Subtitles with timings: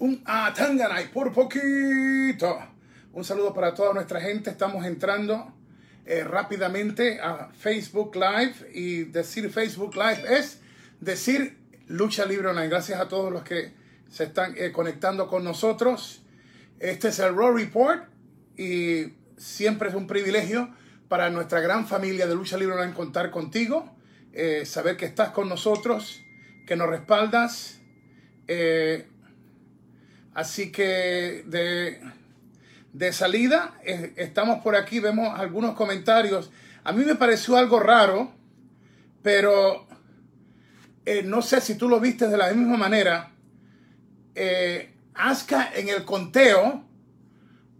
[0.00, 2.58] un Atanganay por poquito.
[3.12, 4.50] Un saludo para toda nuestra gente.
[4.50, 5.52] Estamos entrando
[6.06, 10.60] eh, rápidamente a Facebook Live y decir Facebook Live es
[11.00, 12.68] decir Lucha Libre Online.
[12.68, 13.74] Gracias a todos los que
[14.08, 16.22] se están eh, conectando con nosotros.
[16.78, 18.04] Este es el Raw Report
[18.56, 20.74] y siempre es un privilegio
[21.08, 23.94] para nuestra gran familia de Lucha Libre Online contar contigo,
[24.32, 26.22] eh, saber que estás con nosotros,
[26.66, 27.76] que nos respaldas.
[30.34, 32.00] Así que de
[32.92, 36.50] de salida, eh, estamos por aquí, vemos algunos comentarios.
[36.84, 38.32] A mí me pareció algo raro,
[39.22, 39.86] pero
[41.04, 43.32] eh, no sé si tú lo viste de la misma manera.
[44.34, 46.84] Eh, Asuka en el conteo,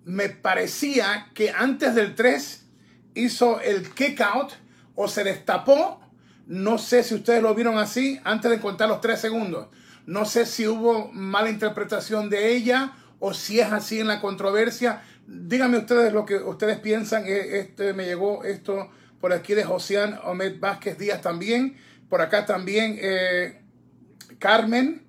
[0.04, 2.66] me parecía que antes del 3
[3.14, 4.52] hizo el kick out
[4.94, 6.00] o se destapó.
[6.46, 9.68] No sé si ustedes lo vieron así antes de contar los 3 segundos.
[10.10, 15.02] No sé si hubo mala interpretación de ella o si es así en la controversia.
[15.28, 17.26] Díganme ustedes lo que ustedes piensan.
[17.26, 21.76] Eh, este me llegó esto por aquí de Josian Omed Vázquez Díaz también.
[22.08, 23.62] Por acá también eh,
[24.40, 25.06] Carmen,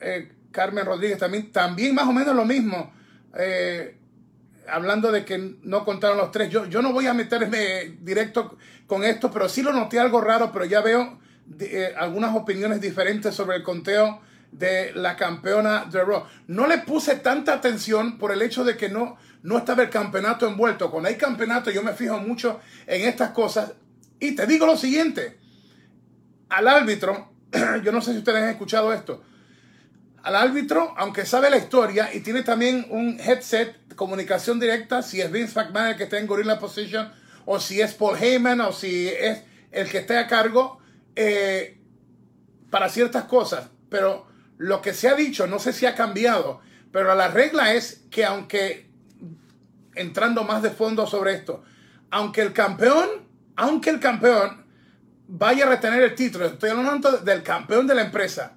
[0.00, 2.92] eh, Carmen Rodríguez también, también más o menos lo mismo.
[4.68, 6.50] hablando de que no contaron los tres.
[6.50, 10.52] Yo, yo no voy a meterme directo con esto, pero sí lo noté algo raro,
[10.52, 11.18] pero ya veo
[11.96, 14.20] algunas opiniones diferentes sobre el conteo
[14.52, 16.26] de la campeona de Raw.
[16.46, 20.46] No le puse tanta atención por el hecho de que no, no estaba el campeonato
[20.46, 20.90] envuelto.
[20.90, 23.72] Cuando hay campeonato yo me fijo mucho en estas cosas.
[24.20, 25.40] Y te digo lo siguiente,
[26.48, 27.32] al árbitro,
[27.82, 29.22] yo no sé si ustedes han escuchado esto,
[30.22, 35.32] al árbitro, aunque sabe la historia y tiene también un headset, comunicación directa, si es
[35.32, 37.10] Vince McMahon el que está en Gorilla Position,
[37.44, 39.42] o si es Paul Heyman, o si es
[39.72, 40.78] el que esté a cargo,
[41.16, 41.80] eh,
[42.70, 43.70] para ciertas cosas.
[43.88, 44.31] Pero
[44.62, 46.60] lo que se ha dicho, no sé si ha cambiado,
[46.92, 48.88] pero la regla es que aunque,
[49.96, 51.64] entrando más de fondo sobre esto,
[52.12, 53.08] aunque el campeón,
[53.56, 54.64] aunque el campeón
[55.26, 58.54] vaya a retener el título, estoy hablando del campeón de la empresa,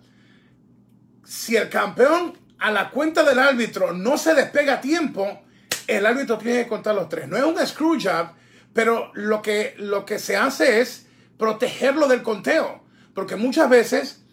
[1.24, 5.42] si el campeón a la cuenta del árbitro no se despega a tiempo,
[5.88, 7.28] el árbitro tiene que contar los tres.
[7.28, 8.28] No es un screw job,
[8.74, 11.08] pero lo que, lo que se hace es
[11.40, 12.84] protegerlo del conteo,
[13.16, 14.25] porque muchas veces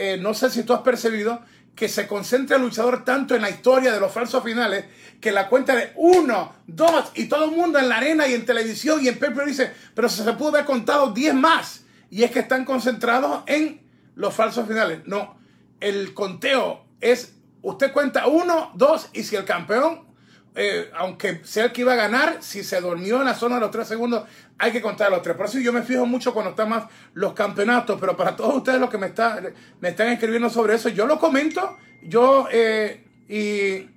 [0.00, 1.42] eh, no sé si tú has percibido,
[1.74, 4.86] que se concentra el luchador tanto en la historia de los falsos finales
[5.20, 8.46] que la cuenta de uno, dos y todo el mundo en la arena y en
[8.46, 11.82] televisión y en Pepe dice, pero se, se pudo haber contado diez más.
[12.10, 13.82] Y es que están concentrados en
[14.14, 15.00] los falsos finales.
[15.04, 15.38] No,
[15.80, 20.06] el conteo es, usted cuenta uno, dos y si el campeón
[20.54, 23.60] eh, aunque sea el que iba a ganar, si se durmió en la zona de
[23.60, 24.24] los tres segundos,
[24.58, 25.36] hay que contar los tres.
[25.36, 26.84] Por eso yo me fijo mucho cuando están más
[27.14, 29.40] los campeonatos, pero para todos ustedes los que me, está,
[29.80, 33.88] me están escribiendo sobre eso, yo lo comento, yo, eh, y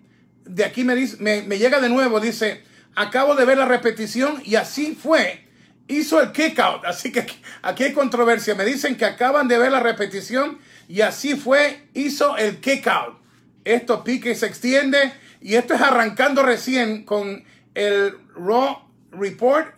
[0.45, 2.63] de aquí me, dice, me, me, llega de nuevo, dice,
[2.95, 5.47] acabo de ver la repetición y así fue,
[5.87, 7.25] hizo el kick out, así que
[7.63, 12.37] aquí hay controversia, me dicen que acaban de ver la repetición y así fue, hizo
[12.37, 13.17] el kick out.
[13.65, 17.43] Esto pique y se extiende y esto es arrancando recién con
[17.75, 18.77] el Raw
[19.11, 19.77] Report.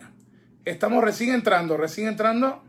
[0.63, 2.63] Estamos recién entrando, recién entrando.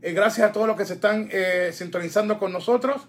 [0.00, 3.08] Eh, gracias a todos los que se están eh, sintonizando con nosotros.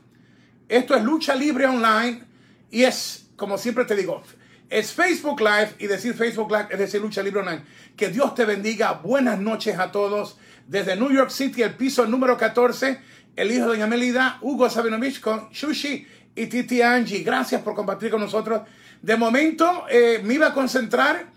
[0.67, 2.23] Esto es Lucha Libre Online
[2.71, 4.23] y es, como siempre te digo,
[4.71, 7.61] es Facebook Live y decir Facebook Live es decir Lucha Libre Online.
[7.95, 8.93] Que Dios te bendiga.
[8.93, 10.39] Buenas noches a todos.
[10.65, 12.99] Desde New York City, el piso número 14,
[13.35, 17.21] el hijo de Doña Melida, Hugo Sabinovich con Shushi y Titi Angie.
[17.21, 18.61] Gracias por compartir con nosotros
[19.01, 21.27] de momento eh, me iba a concentrar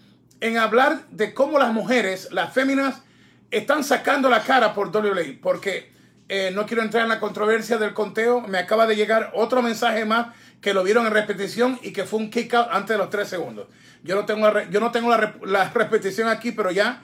[0.40, 3.02] en hablar de cómo las mujeres, las féminas,
[3.50, 5.92] están sacando la cara por WWE, porque
[6.28, 8.40] eh, no quiero entrar en la controversia del conteo.
[8.42, 10.28] Me acaba de llegar otro mensaje más
[10.60, 13.28] que lo vieron en repetición y que fue un kick out antes de los tres
[13.28, 13.66] segundos.
[14.02, 17.02] Yo no tengo, la, yo no tengo la, repetición aquí, pero ya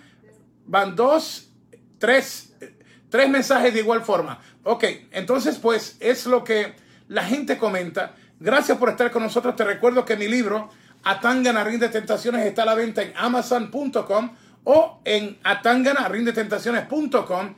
[0.66, 1.50] van dos,
[1.98, 2.54] tres,
[3.08, 4.40] tres mensajes de igual forma.
[4.62, 6.74] Ok, entonces pues es lo que
[7.08, 8.14] la gente comenta.
[8.38, 9.56] Gracias por estar con nosotros.
[9.56, 10.68] Te recuerdo que mi libro,
[11.04, 17.54] Atangana Rinde Tentaciones, está a la venta en amazon.com o en atanganarindetentaciones.com.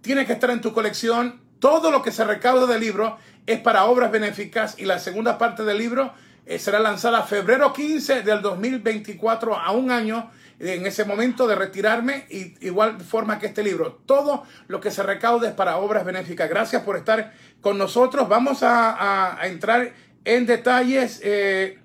[0.00, 1.40] Tiene que estar en tu colección.
[1.58, 5.64] Todo lo que se recauda del libro es para obras benéficas y la segunda parte
[5.64, 6.14] del libro
[6.46, 10.30] eh, será lanzada febrero 15 del 2024 a un año
[10.60, 13.98] en ese momento de retirarme y igual forma que este libro.
[14.06, 16.48] Todo lo que se recaude es para obras benéficas.
[16.48, 18.28] Gracias por estar con nosotros.
[18.28, 19.92] Vamos a entrar
[20.24, 21.20] en detalles.
[21.22, 21.78] Eh,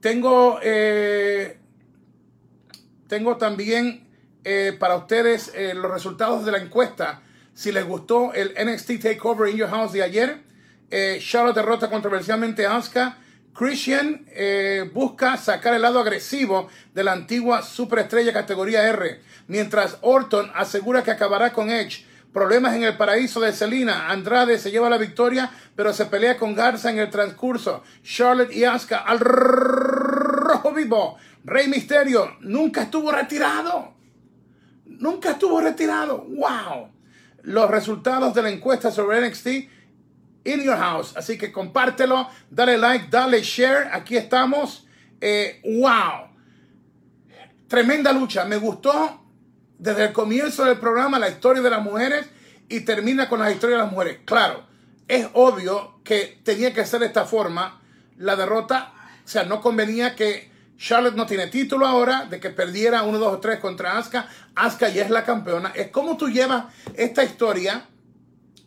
[0.00, 1.58] tengo, eh,
[3.08, 4.08] tengo también
[4.44, 7.22] eh, para ustedes los resultados de la encuesta.
[7.54, 10.42] Si les gustó el NXT Takeover in Your House de ayer,
[11.20, 13.18] Charlotte derrota controversialmente a Asuka.
[13.56, 20.50] Christian eh, busca sacar el lado agresivo de la antigua superestrella categoría R, mientras Orton
[20.54, 22.04] asegura que acabará con Edge.
[22.36, 24.10] Problemas en el paraíso de Selina.
[24.10, 27.82] Andrade se lleva la victoria, pero se pelea con Garza en el transcurso.
[28.02, 31.16] Charlotte y Asuka al rojo vivo.
[31.44, 33.94] Rey Misterio nunca estuvo retirado.
[34.84, 36.26] Nunca estuvo retirado.
[36.28, 36.90] ¡Wow!
[37.44, 39.46] Los resultados de la encuesta sobre NXT
[40.44, 41.16] in your house.
[41.16, 43.88] Así que compártelo, dale like, dale share.
[43.94, 44.86] Aquí estamos.
[45.22, 46.36] Eh, ¡Wow!
[47.66, 48.44] Tremenda lucha.
[48.44, 49.25] Me gustó
[49.78, 52.26] desde el comienzo del programa la historia de las mujeres
[52.68, 54.18] y termina con la historia de las mujeres.
[54.24, 54.64] Claro,
[55.08, 57.80] es obvio que tenía que ser de esta forma
[58.16, 58.92] la derrota.
[59.24, 63.32] O sea, no convenía que Charlotte no tiene título ahora, de que perdiera 1, 2
[63.32, 64.28] o 3 contra Asuka.
[64.54, 65.72] Asuka ya es la campeona.
[65.74, 67.86] Es como tú llevas esta historia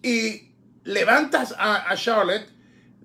[0.02, 0.52] y
[0.84, 2.48] levantas a Charlotte,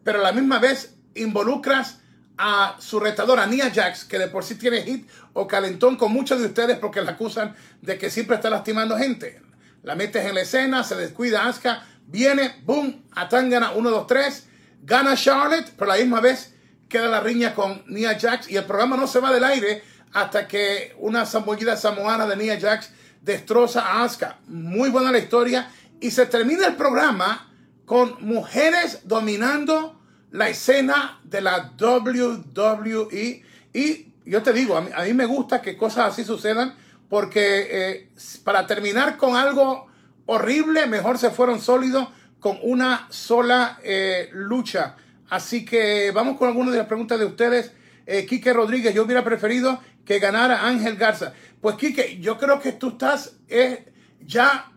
[0.04, 2.00] pero a la misma vez involucras
[2.36, 6.40] a su retadora Nia Jax, que de por sí tiene hit o calentón con muchos
[6.40, 9.40] de ustedes porque la acusan de que siempre está lastimando gente.
[9.82, 14.46] La metes en la escena, se descuida Asuka, viene, boom, Atangana 1, 2, 3,
[14.82, 16.54] gana Charlotte, pero a la misma vez
[16.88, 19.82] queda la riña con Nia Jax y el programa no se va del aire
[20.12, 22.90] hasta que una zambullida samoana de Nia Jax
[23.22, 24.38] destroza a Asuka.
[24.46, 25.68] Muy buena la historia
[26.00, 27.50] y se termina el programa
[27.84, 30.00] con mujeres dominando
[30.34, 33.42] la escena de la WWE.
[33.72, 36.74] Y yo te digo, a mí, me gusta que cosas así sucedan
[37.08, 38.10] porque eh,
[38.42, 39.86] para terminar con algo
[40.26, 42.08] horrible, mejor se fueron sólidos
[42.40, 44.96] con una sola eh, lucha.
[45.30, 47.70] Así que vamos con algunas de las preguntas de ustedes.
[48.04, 51.32] Eh, Quique Rodríguez, yo hubiera preferido que ganara Ángel Garza.
[51.60, 54.72] Pues Quique, yo creo que tú estás eh, ya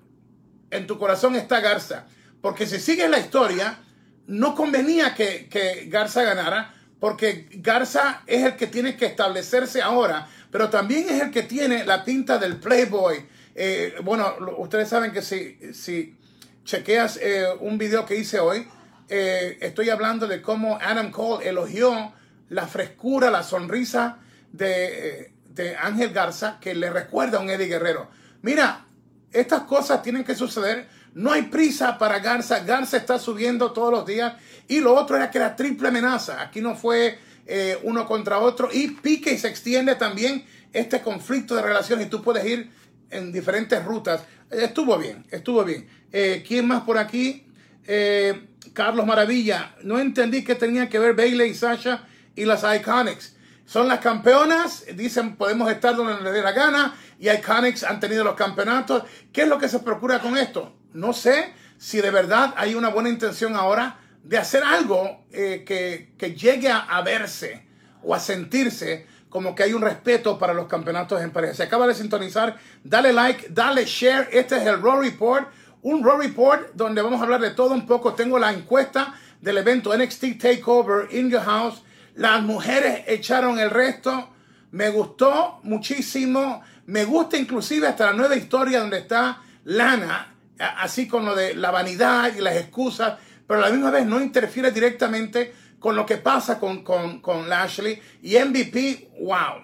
[0.70, 2.06] en tu corazón está Garza.
[2.42, 3.80] Porque si sigues la historia,
[4.28, 10.70] no convenía que, Garza ganara, porque Garza es el que tiene que establecerse ahora, pero
[10.70, 13.26] también es el que tiene la pinta del Playboy.
[13.56, 16.18] Eh, bueno, ustedes saben que si, si
[16.64, 18.68] chequeas eh, un video que hice hoy,
[19.10, 22.14] eh, estoy hablando de cómo Adam Cole elogió
[22.50, 24.18] la frescura, la sonrisa
[24.52, 28.10] de, de Ángel Garza, que le recuerda a un Eddie Guerrero.
[28.42, 28.86] Mira,
[29.32, 32.60] estas cosas tienen que suceder no hay prisa para Garza.
[32.60, 34.34] Garza está subiendo todos los días.
[34.68, 36.40] Y lo otro era que era triple amenaza.
[36.40, 37.18] Aquí no fue
[37.48, 38.70] eh, uno contra otro.
[38.72, 42.06] Y pique y se extiende también este conflicto de relaciones.
[42.06, 42.70] Y tú puedes ir
[43.10, 44.26] en diferentes rutas.
[44.52, 45.90] Estuvo bien, estuvo bien.
[46.12, 47.48] Eh, ¿Quién más por aquí?
[47.88, 49.76] Eh, Carlos Maravilla.
[49.82, 52.04] No entendí qué tenía que ver Bailey y Sasha
[52.36, 53.36] y las Iconics.
[53.66, 58.24] Son las campeonas, dicen podemos estar donde les dé la gana y Iconics han tenido
[58.24, 59.02] los campeonatos.
[59.34, 60.78] ¿Qué es lo que se procura con esto?
[60.98, 66.34] No sé si de verdad hay una buena intención ahora de hacer algo eh, que,
[66.34, 67.68] llegue a, verse
[68.02, 71.54] o a sentirse como que hay un respeto para los campeonatos en pareja.
[71.54, 74.28] Se acaba de sintonizar, dale like, dale share.
[74.32, 75.48] Este es el Raw Report,
[75.84, 78.16] un Raw Report donde vamos a hablar de todo un poco.
[78.16, 81.84] Tengo la encuesta del evento NXT Takeover in Your House.
[82.16, 84.30] Las mujeres echaron el resto.
[84.72, 86.64] Me gustó muchísimo.
[86.88, 91.72] Me gusta inclusive hasta la nueva historia donde está Lana así con lo de la
[91.72, 93.18] vanidad y las excusas,
[93.48, 98.02] pero a la misma vez no interfiere directamente con lo que pasa con, con, Lashley.
[98.22, 99.64] Y MVP, wow,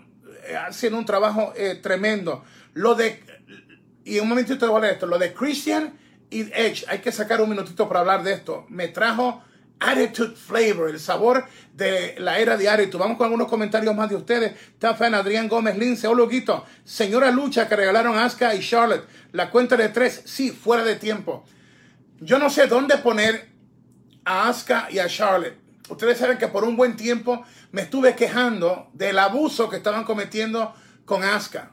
[0.68, 2.44] haciendo un trabajo eh, tremendo.
[2.74, 3.24] Lo de,
[4.06, 5.94] y un momentito te voy a leer esto, lo de Christian
[6.30, 8.66] y Edge, hay que sacar un minutito para hablar de esto.
[8.70, 9.44] Me trajo
[9.80, 12.98] Attitude Flavor, el sabor de la era de Attitude.
[12.98, 14.54] Vamos con algunos comentarios más de ustedes.
[14.80, 16.66] Tafan, Adrián Gómez, Lince, Oluguito.
[16.86, 19.06] Señora Lucha que regalaron Asuka y Charlotte.
[19.32, 21.44] La cuenta de tres, sí, fuera de tiempo.
[22.20, 23.50] Yo no sé dónde poner
[24.24, 25.58] a Asuka y a Charlotte.
[25.90, 30.74] Ustedes saben que por un buen tiempo me estuve quejando del abuso que estaban cometiendo
[31.06, 31.72] con Asuka.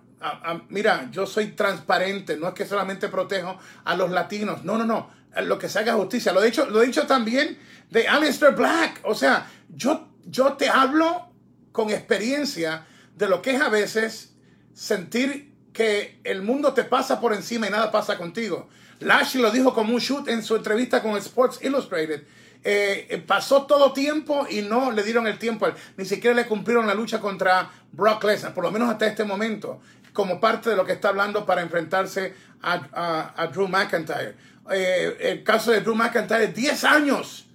[0.69, 5.11] mira, yo soy transparente, no es que solamente protejo a los latinos, no, no, no,
[5.43, 6.33] lo que se haga justicia.
[6.33, 7.59] Lo he dicho, lo dicho también
[7.91, 9.01] de Alistair Black.
[9.05, 11.29] O sea, yo, yo te hablo
[11.73, 14.35] con experiencia de lo que es a veces
[14.75, 18.69] sentir que el mundo te pasa por encima y nada pasa contigo.
[19.01, 22.23] Lashley lo dijo como un shoot en su entrevista con Sports Illustrated.
[22.63, 25.67] Eh, eh, pasó todo tiempo y no le dieron el tiempo.
[25.97, 29.81] Ni siquiera le cumplieron la lucha contra Brock Lesnar, por lo menos hasta este momento,
[30.13, 34.37] como parte de lo que está hablando para enfrentarse a, a, Drew McIntyre.
[34.71, 37.51] Eh, el caso de Drew McIntyre, 10 años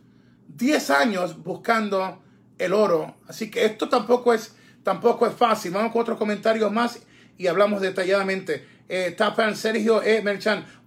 [0.57, 2.21] 10 años buscando
[2.57, 3.15] el oro.
[3.27, 5.71] Así que esto tampoco es, tampoco es fácil.
[5.71, 6.99] Vamos con otros comentarios más
[7.37, 8.65] y hablamos detalladamente.
[8.87, 9.15] Eh,
[9.55, 10.23] Sergio E.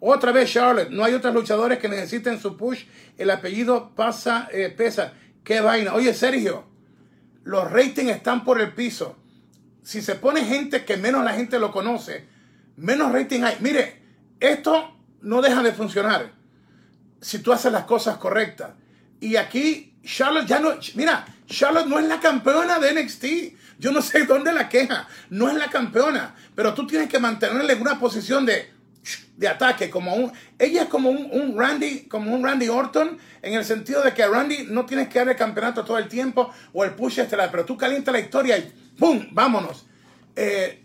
[0.00, 0.90] Otra vez Charlotte.
[0.90, 2.84] No hay otros luchadores que necesiten su push.
[3.18, 5.12] El apellido pasa, eh, pesa.
[5.44, 5.94] Qué vaina.
[5.94, 6.66] Oye, Sergio.
[7.44, 9.16] los ratings están por el piso.
[9.82, 12.26] Si se pone gente que menos la gente lo conoce,
[12.76, 13.56] menos rating hay.
[13.60, 14.02] Mire,
[14.38, 16.32] esto no deja de funcionar
[17.20, 18.70] si tú haces las cosas correctas.
[19.20, 23.24] Y aquí Charlotte ya no, mira, Charlotte no es la campeona de NXT.
[23.78, 25.08] Yo no sé dónde la queja.
[25.30, 26.34] No es la campeona.
[26.54, 28.70] Pero tú tienes que mantenerle en una posición de,
[29.36, 29.90] de ataque.
[29.90, 34.14] Como un, ella es como un, Randy, como un Randy Orton, en el sentido de
[34.14, 37.50] que Randy no tienes que darle campeonato todo el tiempo o el push estelar.
[37.50, 39.28] Pero tú calientas la historia y ¡pum!
[39.32, 39.86] Vámonos.
[40.36, 40.84] Eh,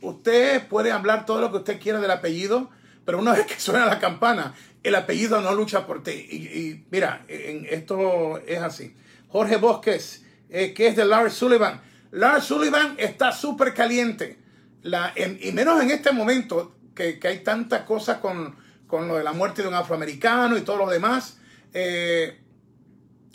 [0.00, 2.70] usted puede hablar todo lo que usted quiera del apellido,
[3.04, 6.10] pero una vez que suena la campana, el apellido no lucha por ti.
[6.10, 8.94] Y, mira, esto es así.
[9.28, 11.80] Jorge Bosques, eh, que es de Lars Sullivan.
[12.10, 14.38] Lars Sullivan está súper caliente.
[14.82, 18.56] La, y menos en este momento que, hay tantas cosas con,
[18.90, 21.38] lo de la muerte de un afroamericano y todo lo demás.
[21.72, 22.38] Eh,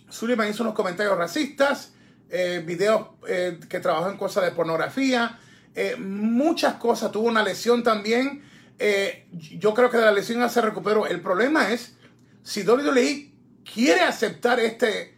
[0.09, 1.93] Sullivan hizo unos comentarios racistas,
[2.29, 3.07] eh, videos
[3.69, 5.39] que trabajó en cosas de pornografía,
[5.99, 7.11] muchas cosas.
[7.11, 8.43] Tuvo una lesión también
[8.79, 11.07] eh, yo creo que de la lesión se recuperó.
[11.07, 11.95] El problema es
[12.43, 13.31] si WWE
[13.73, 15.15] quiere aceptar este,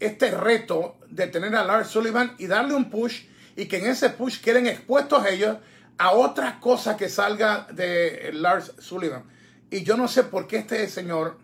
[0.00, 3.24] este reto de tener a Lars Sullivan y darle un push
[3.56, 5.58] y que en ese push queden expuestos ellos
[5.98, 9.24] a otra cosa que salga de Lars Sullivan.
[9.70, 11.38] Y yo no sé por qué este señor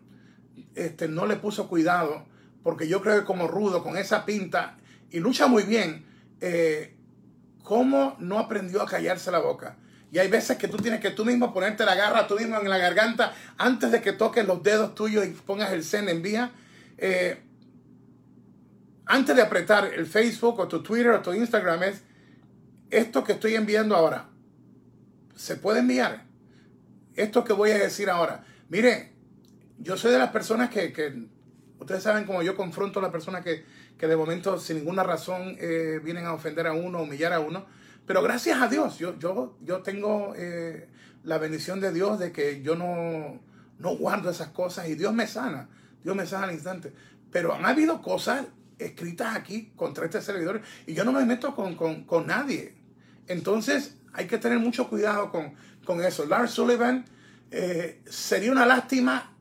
[0.74, 2.26] este, no le puso cuidado,
[2.62, 4.78] porque yo creo que como rudo, con esa pinta,
[5.10, 6.06] y lucha muy bien,
[6.40, 6.96] eh,
[7.62, 9.76] ¿cómo no aprendió a callarse la boca?
[10.10, 12.68] Y hay veces que tú tienes que tú mismo ponerte la garra tú mismo en
[12.68, 16.52] la garganta antes de que toques los dedos tuyos y pongas el send envía.
[16.96, 17.38] Eh,
[19.04, 22.02] antes de apretar el Facebook o tu Twitter o tu Instagram es
[22.90, 24.28] esto que estoy enviando ahora.
[25.36, 26.24] Se puede enviar.
[27.14, 28.44] Esto que voy a decir ahora.
[28.68, 29.12] Mire,
[29.78, 31.26] yo soy de las personas que,
[31.78, 33.64] ustedes saben como yo confronto a las personas que,
[33.98, 37.66] de momento sin ninguna razón eh, vienen a ofender a uno, humillar a uno.
[38.08, 40.88] Pero gracias a Dios, yo, yo, yo tengo eh,
[41.24, 43.38] la bendición de Dios de que yo no,
[43.78, 45.68] no guardo esas cosas y Dios me sana.
[46.02, 46.94] Dios me sana al instante.
[47.30, 48.46] Pero han habido cosas
[48.78, 52.76] escritas aquí contra este servidor y yo no me meto con, nadie.
[53.26, 56.24] Entonces hay que tener mucho cuidado con, eso.
[56.24, 57.04] Lars Sullivan
[57.50, 59.36] eh, sería una lástima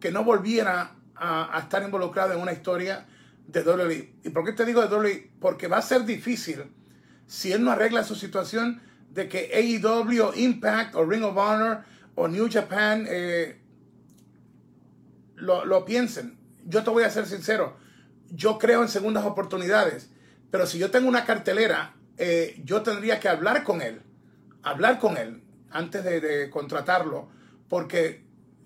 [0.00, 3.06] que no volviera a, estar involucrado en una historia
[3.46, 4.14] de WWE.
[4.24, 5.30] ¿Y por qué te digo de WWE?
[5.38, 6.64] Porque va a ser difícil
[7.30, 8.82] si él no arregla su situación
[9.12, 11.84] de que AEW, Impact o Ring of Honor
[12.16, 13.60] o New Japan eh,
[15.36, 16.36] lo, piensen.
[16.66, 17.76] Yo te voy a ser sincero,
[18.30, 20.10] yo creo en segundas oportunidades,
[20.50, 24.02] pero si yo tengo una cartelera, eh, yo tendría que hablar con él,
[24.64, 27.28] hablar con él antes de, contratarlo,
[27.68, 28.24] porque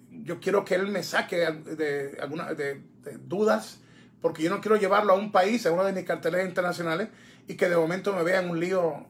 [0.09, 2.83] yo quiero que él me saque de,
[3.27, 3.81] dudas,
[4.23, 7.11] porque yo no quiero llevarlo a un país, a una de mis carteleras internacionales,
[7.49, 9.07] y que de momento me vean un lío.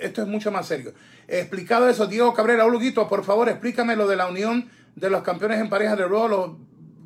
[0.00, 0.92] Esto es mucho más serio.
[1.26, 5.60] Explicado eso, Diego Cabrera, Huguito, por favor, explícame lo de la unión de los campeones
[5.60, 6.50] en pareja de Raw, los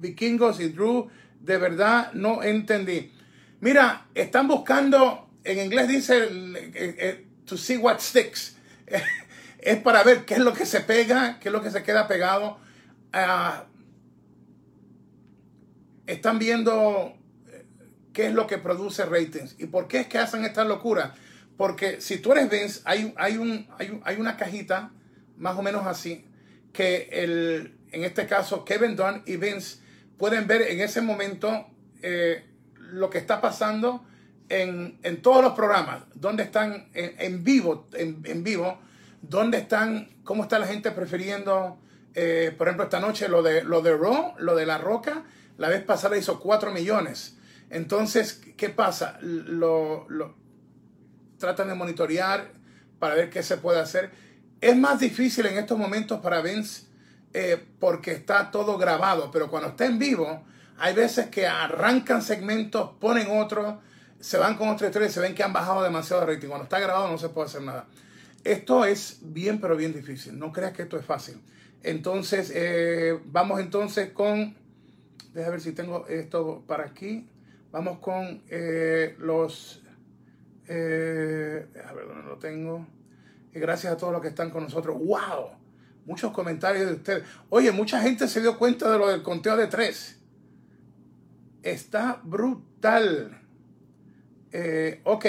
[0.01, 1.09] vikingos y Drew.
[1.41, 3.13] De verdad no entendí.
[3.61, 8.57] Mira, están buscando, en inglés dice, eh, eh, to see what sticks.
[9.59, 12.09] es para ver qué es lo que se pega, qué es lo que se queda
[12.09, 12.59] pegado.
[13.13, 13.65] Ah,
[16.07, 17.15] están viendo
[18.13, 21.15] qué es lo que produce ratings y por qué es que hacen esta locura.
[21.57, 23.69] Porque si tú eres Vince, hay, hay, un,
[24.05, 24.91] hay, una cajita
[25.37, 26.27] más o menos así
[26.73, 29.79] que el, en este caso Kevin Dunn y Vince
[30.19, 31.67] pueden ver en ese momento
[32.03, 32.45] eh,
[32.77, 34.05] lo que está pasando
[34.49, 38.79] en, todos los programas, donde están en, vivo, en, vivo,
[39.23, 41.79] dónde están, cómo está la gente prefiriendo,
[42.15, 45.25] eh, por ejemplo, esta noche lo de, lo de Raw, lo de La Roca,
[45.57, 47.39] la vez pasada hizo 4 millones.
[47.73, 49.19] Entonces, ¿qué pasa?
[49.23, 50.07] Lo,
[51.39, 52.53] tratan de monitorear
[52.99, 54.11] para ver qué se puede hacer.
[54.61, 56.85] Es más difícil en estos momentos para Vince
[57.33, 60.45] eh, porque está todo grabado, pero cuando está en vivo,
[60.79, 63.81] hay veces que arrancan segmentos, ponen otro,
[64.21, 66.49] se van con otra historia y se ven que han bajado demasiado rating.
[66.49, 67.87] Cuando está grabado no se puede hacer nada.
[68.45, 70.39] Esto es bien, pero bien difícil.
[70.39, 71.41] No creas que esto es fácil.
[71.83, 74.55] Entonces, eh, vamos entonces con...
[75.33, 77.27] Déjame ver si tengo esto para aquí.
[77.73, 79.83] Vamos con eh, los...
[80.69, 82.87] Eh, a ver dónde lo tengo.
[83.55, 84.97] Y gracias a todos los que están con nosotros.
[84.99, 85.51] ¡Wow!
[86.05, 87.25] Muchos comentarios de ustedes.
[87.49, 90.21] Oye, mucha gente se dio cuenta de lo del conteo de tres.
[91.63, 93.41] Está brutal.
[94.53, 95.27] Eh, ok.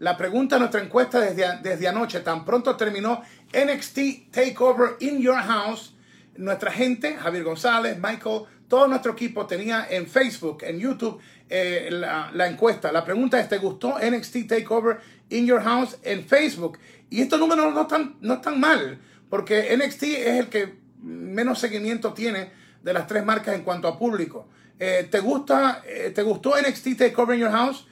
[0.00, 3.22] La pregunta de nuestra encuesta desde, desde anoche, tan pronto terminó
[3.52, 5.94] NXT Takeover in Your House.
[6.36, 12.46] Nuestra gente, Javier González, Michael todo nuestro equipo tenía en Facebook, en YouTube, eh, la,
[12.48, 12.90] encuesta.
[12.90, 16.78] La pregunta es, ¿te gustó NXT Takeover in Your House en Facebook?
[17.08, 22.12] Y estos números no están, no están mal, porque NXT es el que menos seguimiento
[22.12, 22.50] tiene
[22.82, 24.48] de las tres marcas en cuanto a público.
[24.78, 27.86] Eh, ¿te, gusta, eh, ¿Te gustó NXT Takeover in Your House?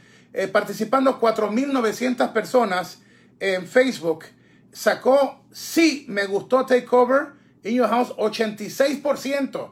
[0.51, 3.01] participando 4.900 personas
[3.39, 4.25] en Facebook.
[4.73, 9.71] Sacó, sí, me gustó Takeover in Your House, 86%.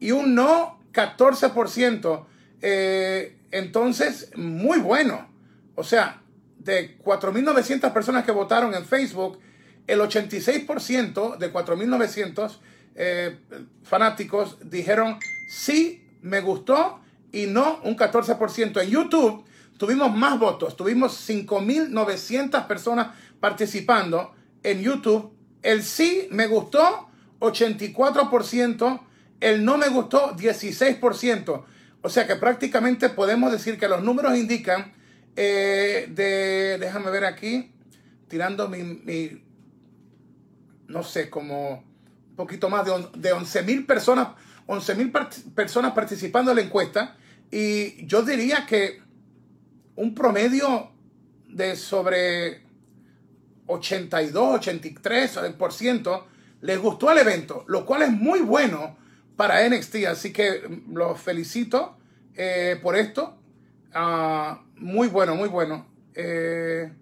[0.00, 2.24] Y un no, 14%.
[2.62, 5.28] Eh, entonces, muy bueno.
[5.74, 6.22] O sea,
[6.58, 9.38] de 4.900 personas que votaron en Facebook,
[9.86, 12.58] el 86% de 4.900
[12.94, 13.38] eh,
[13.84, 17.00] fanáticos dijeron sí, me gustó
[17.32, 18.82] y no un 14%.
[18.82, 19.44] En YouTube
[19.78, 23.08] tuvimos más votos, tuvimos 5.900 personas
[23.40, 25.32] participando en YouTube.
[25.62, 27.08] El sí me gustó
[27.40, 29.00] 84%,
[29.40, 31.64] el no me gustó 16%.
[32.02, 34.92] O sea que prácticamente podemos decir que los números indican
[35.36, 37.72] eh, de, déjame ver aquí,
[38.28, 39.42] tirando mi,
[40.86, 41.84] no sé, como
[42.30, 44.28] un poquito más de, de 11 mil personas,
[44.66, 45.12] 11 mil
[45.54, 47.16] personas participando en la encuesta.
[47.50, 49.00] Y yo diría que
[49.96, 50.90] un promedio
[51.48, 52.62] de sobre
[53.66, 56.24] 82, 83%
[56.60, 58.96] les gustó el evento, lo cual es muy bueno
[59.38, 60.06] para NXT.
[60.08, 61.96] Así que los felicito
[62.34, 63.38] eh, por esto.
[63.94, 65.86] Ah, muy bueno, muy bueno.
[66.12, 66.92] Eh,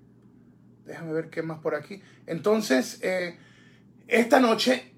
[0.84, 2.02] déjame ver qué más por aquí.
[2.26, 3.38] Entonces, eh,
[4.06, 4.92] esta noche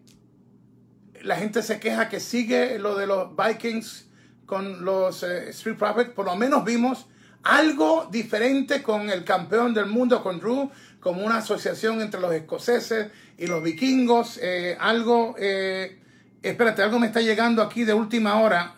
[1.22, 4.08] la gente se queja que sigue lo de los Vikings
[4.44, 6.10] con los Street Profits.
[6.10, 7.06] Por lo menos vimos
[7.44, 13.12] algo diferente con el campeón del mundo, con Drew, como una asociación entre los escoceses
[13.36, 14.40] y los vikingos.
[14.80, 15.36] algo
[16.42, 18.74] espérate, algo me está llegando aquí de última hora.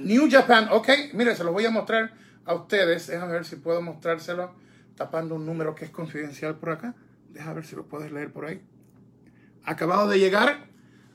[0.00, 2.12] New Japan, ok, mire, se lo voy a mostrar
[2.44, 3.06] a ustedes.
[3.06, 4.54] Déjame ver si puedo mostrárselo
[4.96, 6.94] tapando un número que es confidencial por acá.
[7.30, 8.62] Déjame ver si lo puedes leer por ahí.
[9.64, 10.66] Acabado de llegar,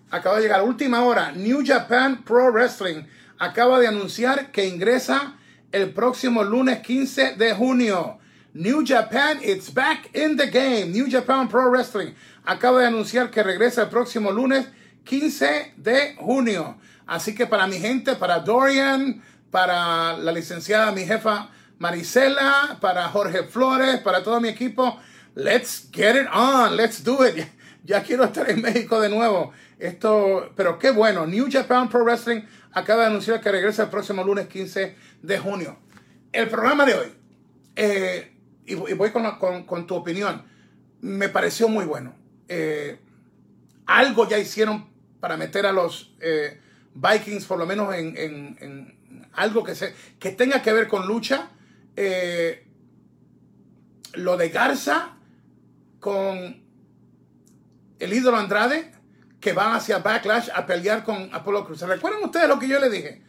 [0.10, 1.32] acaba de llegar, última hora.
[1.32, 3.04] New Japan Pro Wrestling
[3.38, 5.38] acaba de anunciar que ingresa
[5.72, 8.20] el próximo lunes 15 de junio.
[8.54, 10.92] New Japan, it's back in the game.
[10.92, 12.14] New Japan Pro Wrestling
[12.46, 14.68] acaba de anunciar que regresa el próximo lunes
[15.04, 16.78] 15 de junio.
[17.08, 21.50] Así que para mi gente, para Dorian, para la licenciada, mi jefa
[21.80, 25.00] Marisela, para Jorge Flores, para todo mi equipo,
[25.36, 27.48] let's get it on, let's do it.
[27.86, 29.52] Ya quiero estar en México de nuevo.
[29.80, 31.26] Esto, pero qué bueno.
[31.26, 35.80] New Japan Pro Wrestling acaba de anunciar que regresa el próximo lunes 15 de junio.
[36.32, 37.08] El programa de hoy,
[37.76, 40.44] eh, y, voy con tu opinión,
[41.02, 42.19] me pareció muy bueno.
[42.50, 43.00] Eh,
[43.86, 46.60] algo ya hicieron para meter a los eh,
[46.94, 48.98] Vikings, por lo menos en,
[49.34, 51.50] algo que, se, que tenga que ver con lucha.
[51.96, 52.66] Eh,
[54.14, 55.16] lo de Garza
[56.00, 56.64] con
[58.00, 58.92] el ídolo Andrade,
[59.40, 61.82] que va hacia Backlash a pelear con Apolo Cruz.
[61.82, 63.22] ¿Recuerdan ustedes lo que yo les dije?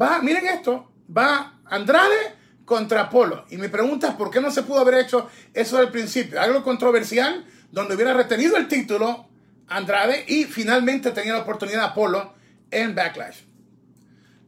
[0.00, 3.44] Va, miren esto, va Andrade contra Apolo.
[3.50, 6.40] Y mi pregunta ¿por qué no se pudo haber hecho eso al principio?
[6.40, 9.26] Algo controversial donde hubiera retenido el título
[9.66, 12.34] Andrade y finalmente tenía la oportunidad Apolo
[12.70, 13.40] en Backlash.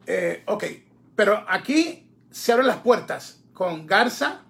[0.06, 0.64] Eh, ok,
[1.16, 4.42] pero aquí se abren las puertas con Garza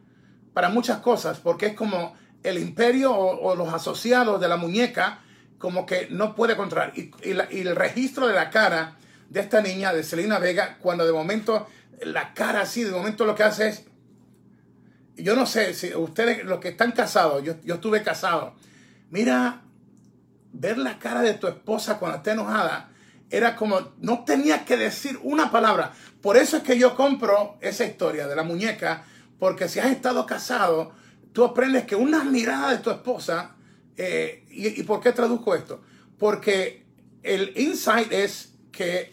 [0.52, 5.22] para muchas cosas, porque es como el imperio o, los asociados de la muñeca,
[5.58, 6.92] como que no puede controlar.
[6.96, 8.96] Y, el registro de la cara
[9.30, 11.66] de esta niña, de Selena Vega, cuando de momento
[12.02, 13.84] la cara así, de momento lo que hace es
[15.16, 18.54] yo no sé si ustedes, los que están casados, yo, yo estuve casado,
[19.10, 19.62] mira,
[20.52, 22.90] ver la cara de tu esposa cuando está enojada
[23.30, 25.92] era como, no tenía que decir una palabra.
[26.22, 29.04] Por eso es que yo compro esa historia de la muñeca,
[29.38, 30.92] porque si has estado casado,
[31.32, 33.56] tú aprendes que una mirada de tu esposa,
[33.96, 35.82] eh, y, por qué traduzco esto?
[36.18, 36.86] Porque
[37.22, 39.10] el insight es que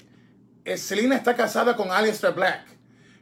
[0.78, 2.66] Selena está casada con Alistair Black.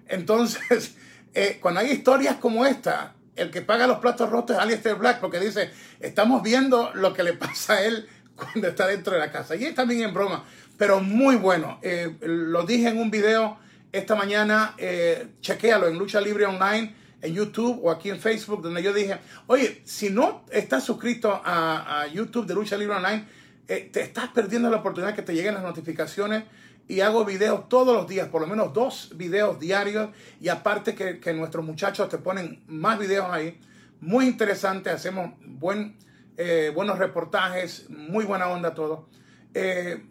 [0.07, 0.95] Entonces,
[1.33, 5.19] eh, cuando hay historias como esta, el que paga los platos rotos es Alistair Black
[5.19, 9.31] porque dice, estamos viendo lo que le pasa a él cuando está dentro de la
[9.31, 9.55] casa.
[9.55, 10.43] Y es también en broma,
[10.77, 11.79] pero muy bueno.
[11.81, 13.57] Eh, lo dije en un video
[13.91, 18.83] esta mañana, eh, chequéalo en Lucha Libre Online, en YouTube o aquí en Facebook, donde
[18.83, 23.25] yo dije, oye, si no estás suscrito a, YouTube de Lucha Libre Online,
[23.69, 26.43] eh, te estás perdiendo la oportunidad que te lleguen las notificaciones
[26.89, 30.09] y hago videos todos los días, por lo menos dos videos diarios
[30.41, 33.59] y aparte que, nuestros muchachos te ponen más videos ahí,
[34.01, 35.95] muy interesante, hacemos buen,
[36.35, 39.07] eh, buenos reportajes, muy buena onda todo.
[39.53, 40.03] Eh,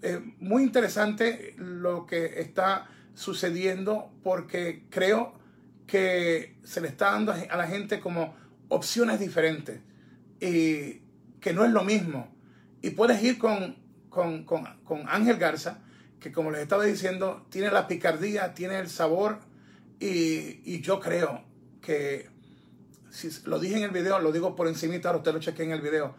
[0.00, 5.34] eh, muy interesante lo que está sucediendo porque creo
[5.86, 8.34] que se le está dando a la gente como
[8.68, 9.80] opciones diferentes
[10.40, 11.02] y
[11.38, 12.33] que no es lo mismo.
[12.84, 13.76] Y puedes ir con,
[14.10, 15.78] con, con, con Ángel Garza,
[16.20, 19.38] que como les estaba diciendo, tiene la picardía, tiene el sabor
[19.98, 21.46] y, y yo creo
[21.80, 22.28] que,
[23.08, 25.70] si lo dije en el video, lo digo por encimita, ahora usted lo cheque en
[25.70, 26.14] el video,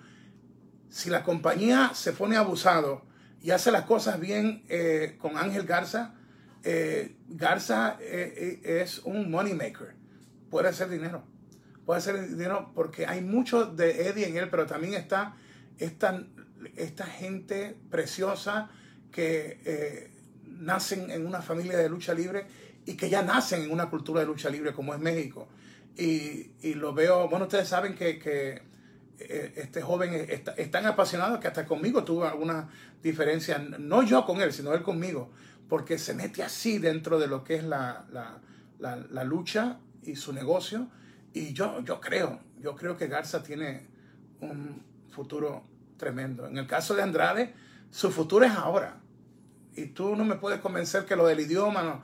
[0.89, 3.05] si la compañía se pone abusado
[3.43, 6.15] y hace las cosas bien eh, con Ángel Garza,
[6.63, 9.93] eh, Garza eh, es un money maker.
[10.49, 11.23] Puede hacer dinero.
[11.85, 15.35] Puede hacer dinero porque hay mucho de Eddie en él, pero también está
[15.77, 16.25] esta,
[16.75, 18.69] esta gente preciosa
[19.11, 20.11] que
[20.59, 22.45] nacen en una familia de lucha libre
[22.85, 25.47] y que ya nacen en una cultura de lucha libre como es México.
[25.97, 28.61] Y, y lo veo, bueno, ustedes saben que, que
[29.19, 32.69] eh, este joven es, tan apasionado que hasta conmigo tuvo alguna
[33.01, 35.31] diferencia, no yo con él, sino él conmigo,
[35.69, 38.05] porque se mete así dentro de lo que es la,
[38.79, 40.89] la, lucha y su negocio.
[41.33, 43.87] Y yo, yo creo, yo creo que Garza tiene
[44.41, 45.63] un futuro
[45.97, 46.47] tremendo.
[46.47, 47.53] En el caso de Andrade,
[47.91, 48.97] su futuro es ahora.
[49.75, 52.03] Y tú no me puedes convencer que lo del idioma, no.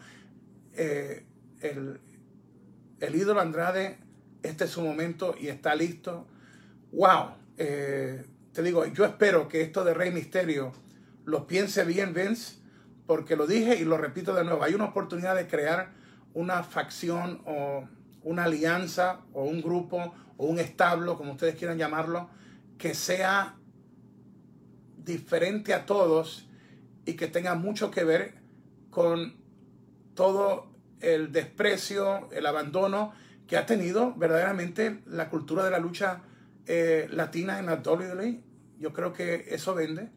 [0.74, 1.26] Eh,
[1.62, 2.00] el,
[3.00, 4.00] el ídolo Andrade,
[4.44, 6.28] este es su momento y está listo
[6.92, 10.74] wow, eh, te digo, yo espero que esto de Rey Misterio
[11.26, 12.58] lo piense bien Vince,
[13.06, 15.92] porque lo dije y lo repito de nuevo, hay una oportunidad de crear
[16.34, 17.88] una facción o
[18.24, 22.30] una alianza o un grupo o un establo, como ustedes quieran llamarlo,
[22.78, 23.56] que sea
[25.04, 26.48] diferente a todos
[27.06, 28.36] y que tenga mucho que ver
[28.90, 29.36] con
[30.14, 33.14] todo el desprecio, el abandono
[33.48, 36.22] que ha tenido verdaderamente la cultura de la lucha
[36.68, 38.40] eh, latinas en la WWE.
[38.80, 40.10] Yo creo que eso vende.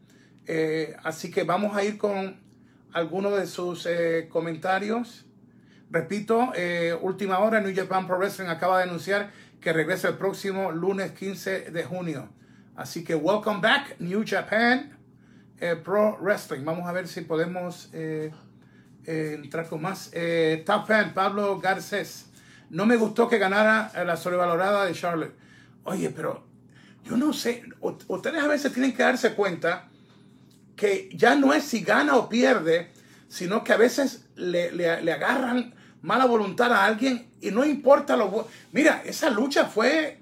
[0.45, 2.39] Eh, así que vamos a ir con
[2.93, 5.25] algunos de sus eh, comentarios.
[5.89, 6.51] Repito,
[7.01, 11.71] última hora, New Japan Pro Wrestling acaba de anunciar que regresa el próximo lunes 15
[11.71, 12.29] de junio.
[12.75, 14.97] Así que welcome back, New Japan
[15.83, 16.65] Pro Wrestling.
[16.65, 17.89] Vamos a ver si podemos
[19.05, 20.11] entrar con más.
[20.65, 22.25] top fan, Pablo Garcés.
[22.69, 25.33] No me gustó que ganara la sobrevalorada de Charlotte.
[25.85, 26.45] Oye, pero
[27.05, 29.87] yo no sé, ustedes a veces tienen que darse cuenta
[30.75, 32.91] que ya no es si gana o pierde,
[33.29, 38.49] sino que a veces le, agarran mala voluntad a alguien y no importa lo...
[38.73, 40.19] Mira, esa lucha fue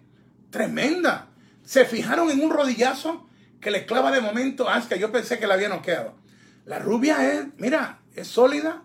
[0.52, 1.30] tremenda.
[1.64, 3.28] Se fijaron en un rodillazo
[3.60, 6.16] que le clava de momento a que yo pensé que la había noqueado.
[6.66, 8.84] La rubia es, mira, es sólida.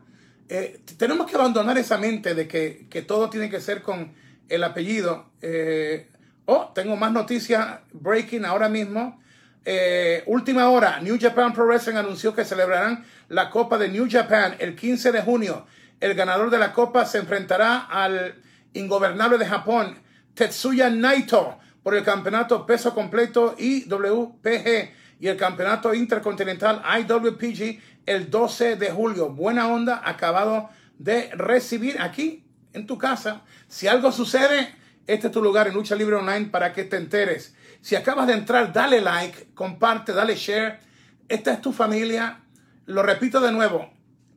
[0.49, 4.14] Eh, tenemos que abandonar esa mente de que, que, todo tiene que ser con
[4.49, 5.31] el apellido.
[5.43, 6.09] Eh,
[6.51, 9.21] Oh, tengo más noticias breaking ahora mismo.
[9.67, 14.57] Eh, última hora, New Japan Pro Wrestling anunció que celebrarán la Copa de New Japan
[14.59, 15.67] el 15 de junio.
[16.01, 18.37] El ganador de la Copa se enfrentará al
[18.73, 19.99] ingobernable de Japón,
[20.33, 28.77] Tetsuya Naito, por el campeonato peso completo IWPG y el campeonato intercontinental IWPG el 12
[28.77, 29.31] de julio.
[29.31, 33.40] Buena onda, acabado de recibir aquí en tu casa.
[33.68, 34.74] Si algo sucede,
[35.07, 37.57] este es tu lugar en Lucha Libre Online para que te enteres.
[37.81, 40.81] Si acabas de entrar, dale like, comparte, dale share.
[41.27, 42.42] Esta es tu familia.
[42.85, 43.90] Lo repito de nuevo.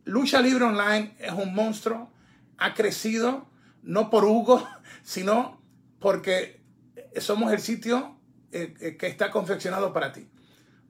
[0.05, 2.13] Lucha Libre Online es un monstruo.
[2.57, 3.49] Ha crecido,
[3.83, 4.65] no por Hugo,
[5.03, 5.61] sino
[5.99, 6.60] porque
[7.19, 8.15] somos el sitio
[8.51, 10.27] eh, eh, que está confeccionado para ti.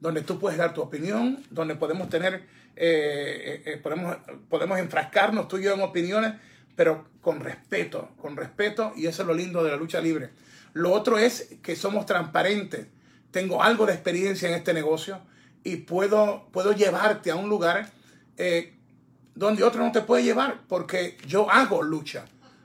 [0.00, 2.44] Donde tú puedes dar tu opinión, donde podemos tener,
[2.76, 4.16] eh, podemos,
[4.48, 6.34] podemos enfrascarnos tú y yo en opiniones
[6.74, 10.30] pero con respeto, con respeto, y eso es lo lindo de la lucha libre.
[10.72, 12.86] Lo otro es que somos transparentes.
[13.30, 15.20] Tengo algo de experiencia en este negocio
[15.62, 17.90] y puedo, puedo llevarte a un lugar
[19.34, 22.24] donde otro no te puede llevar porque yo hago lucha.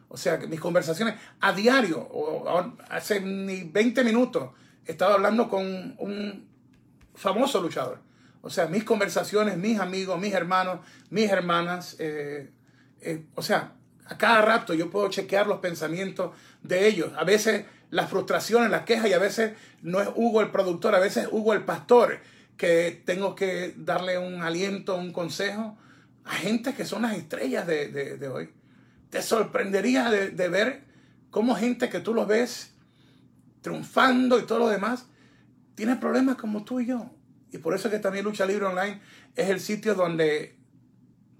[0.09, 4.51] O sea, mis conversaciones a diario, o, hace ni 20 minutos,
[4.85, 6.47] estaba hablando con un
[7.13, 7.99] famoso luchador.
[8.41, 12.49] O sea, mis conversaciones, mis amigos, mis hermanos, mis hermanas, eh,
[13.01, 13.73] eh, o sea,
[14.05, 16.31] a cada rato yo puedo chequear los pensamientos
[16.63, 17.11] de ellos.
[17.17, 20.99] A veces las frustraciones, las quejas y a veces no es Hugo el productor, a
[20.99, 22.19] veces Hugo el pastor
[22.55, 25.77] que tengo que darle un aliento, un consejo
[26.27, 28.49] a gente que son las estrellas de, hoy.
[29.09, 30.83] Te sorprendería de, ver
[31.29, 32.73] cómo gente que tú los ves
[33.61, 35.07] triunfando y todo lo demás
[35.75, 37.09] tiene problemas como tú y yo.
[37.51, 38.99] Y por eso es que también Lucha Libre Online
[39.35, 40.57] es el sitio donde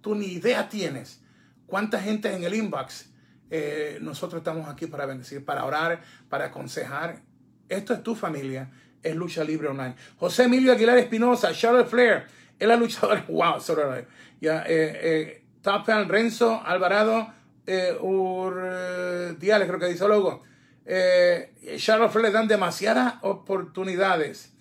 [0.02, 1.22] tú ni idea tienes
[1.68, 3.10] ¿Cuánta gente en el inbox?
[3.52, 7.22] Eh, nosotros estamos aquí para bendecir, para orar, para aconsejar.
[7.68, 8.72] Esto es tu familia,
[9.04, 9.94] es Lucha Libre Online.
[10.18, 12.26] José Emilio Aguilar Espinosa, Charlotte Flair,
[12.58, 14.06] Él ha luchado, wow, sorry,
[14.40, 17.34] ya, eh, eh, Renzo, Alvarado,
[17.68, 20.44] eh, Urdiales, creo que dice luego.
[20.86, 24.54] Eh, Charlotte le dan demasiadas oportunidades.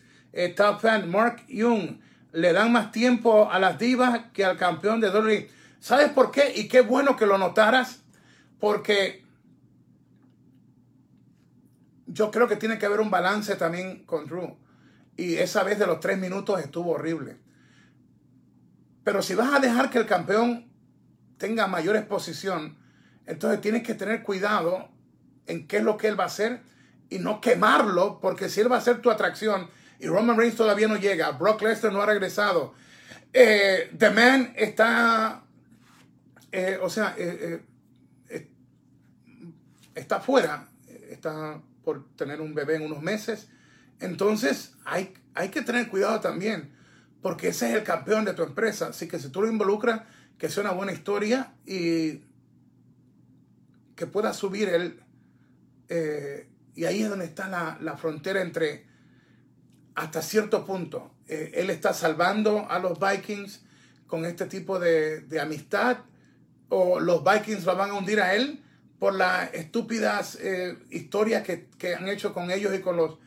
[0.55, 1.99] Top Fan, Mark Young,
[2.33, 5.49] le dan más tiempo a las divas que al campeón de WWE.
[5.81, 6.53] ¿Sabes por qué?
[6.55, 8.03] Y qué bueno que lo notaras,
[8.61, 9.25] porque
[12.07, 14.57] yo creo que tiene que haber un balance también con Drew.
[15.17, 17.37] Y esa vez de los tres minutos estuvo horrible.
[19.05, 20.71] Pero si vas a dejar que el campeón
[21.39, 22.77] tenga mayor exposición,
[23.27, 24.89] entonces tienes que tener cuidado
[25.47, 26.61] en qué es lo que él va a hacer
[27.09, 30.89] y no quemarlo, porque si él va a ser tu atracción y Roman Reigns todavía
[30.89, 32.75] no llega, Brock Lesnar no ha regresado,
[33.33, 35.45] eh, The Man está,
[36.53, 37.63] eh, o sea, eh,
[39.95, 40.69] está fuera,
[41.11, 43.49] está por tener un bebé en unos meses.
[44.01, 46.73] Entonces hay, hay que tener cuidado también,
[47.23, 48.89] porque ese es el campeón de tu empresa.
[48.89, 50.03] Así que si tú lo involucras,
[50.39, 52.23] que sea una buena historia y
[53.97, 55.03] que pueda subir él.
[55.89, 57.49] Eh, y ahí es donde está
[57.81, 58.87] la, frontera entre,
[59.95, 63.65] hasta cierto punto, eh, él está salvando a los Vikings
[64.07, 65.99] con este tipo de, amistad,
[66.69, 68.63] o los Vikings lo van a hundir a él
[68.99, 73.19] por las estúpidas eh, historias que, han hecho con ellos y con los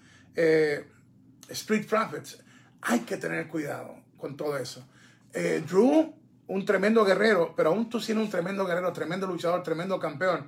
[1.49, 2.37] Street Profits.
[2.81, 4.87] Hay que tener cuidado con todo eso.
[5.33, 6.13] Drew
[6.49, 10.47] un tremendo guerrero, pero aún tú siendo un tremendo guerrero, tremendo luchador, tremendo campeón,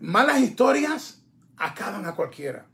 [0.00, 1.22] malas historias
[1.56, 2.66] acaban a cualquiera.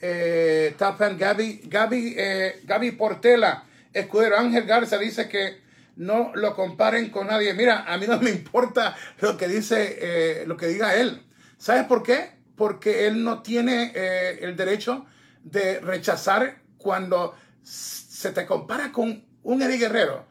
[0.00, 5.60] Eh, Tapan Gaby, Gaby, eh, Gaby Portela, escudero Ángel Garza dice que
[5.96, 7.54] no lo comparen con nadie.
[7.54, 11.26] Mira, a mí no me importa lo que dice, eh, lo que diga él.
[11.56, 12.38] ¿Sabes por qué?
[12.56, 15.06] Porque él no tiene eh, el derecho
[15.42, 20.28] de rechazar cuando se te compara con un Eddie Guerrero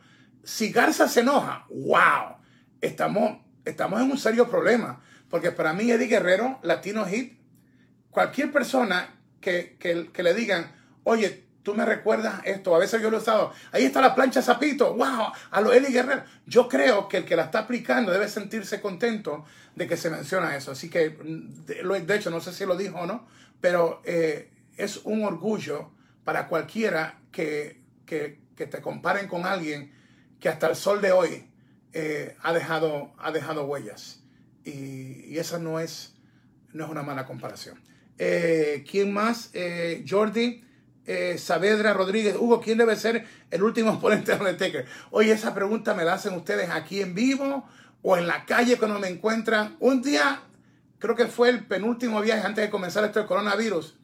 [0.47, 2.37] si Garza se enoja, wow,
[2.79, 5.01] estamos, estamos en un serio problema.
[5.29, 7.39] Porque para mí, Eddie Guerrero, Latino Hit,
[8.09, 10.71] cualquier persona que, que, le digan,
[11.03, 14.41] oye, tú me recuerdas esto, a veces yo lo he usado, ahí está la plancha
[14.41, 16.23] Zapito, wow, a lo Eddie Guerrero.
[16.45, 20.55] Yo creo que el que la está aplicando debe sentirse contento de que se menciona
[20.55, 20.71] eso.
[20.71, 23.27] Así que, de, hecho, no sé si lo dijo o no,
[23.59, 25.91] pero eh, es un orgullo
[26.23, 29.93] para cualquiera que, que, que te comparen con alguien
[30.39, 31.49] que hasta el sol de hoy
[31.93, 34.21] eh, ha, dejado, ha dejado huellas.
[34.67, 36.15] Y, esa no es,
[36.73, 37.79] no es una mala comparación.
[38.17, 39.51] Eh, ¿Quién más?
[39.53, 40.63] Eh, Jordi
[41.37, 42.35] Saavedra Rodríguez.
[42.37, 44.85] Hugo, ¿quién debe ser el último oponente de Undertaker?
[45.11, 47.67] Oye, esa pregunta me la hacen ustedes aquí en vivo
[48.01, 49.77] o en la calle cuando me encuentran.
[49.79, 50.41] Un día,
[50.99, 53.97] creo que fue el penúltimo viaje antes de comenzar esto del coronavirus,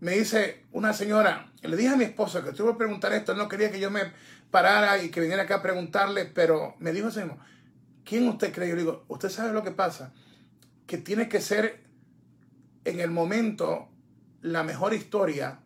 [0.00, 3.38] me dice una señora, le dije a mi esposo que tuve que preguntar esto, él
[3.38, 4.12] no quería que yo me
[4.50, 7.38] parara y que viniera acá a preguntarle, pero me dijo así mismo,
[8.04, 8.68] ¿quién usted cree?
[8.68, 10.12] Yo le digo, usted sabe lo que pasa,
[10.86, 11.84] que tiene que ser
[12.84, 13.88] en el momento
[14.42, 15.60] la mejor historia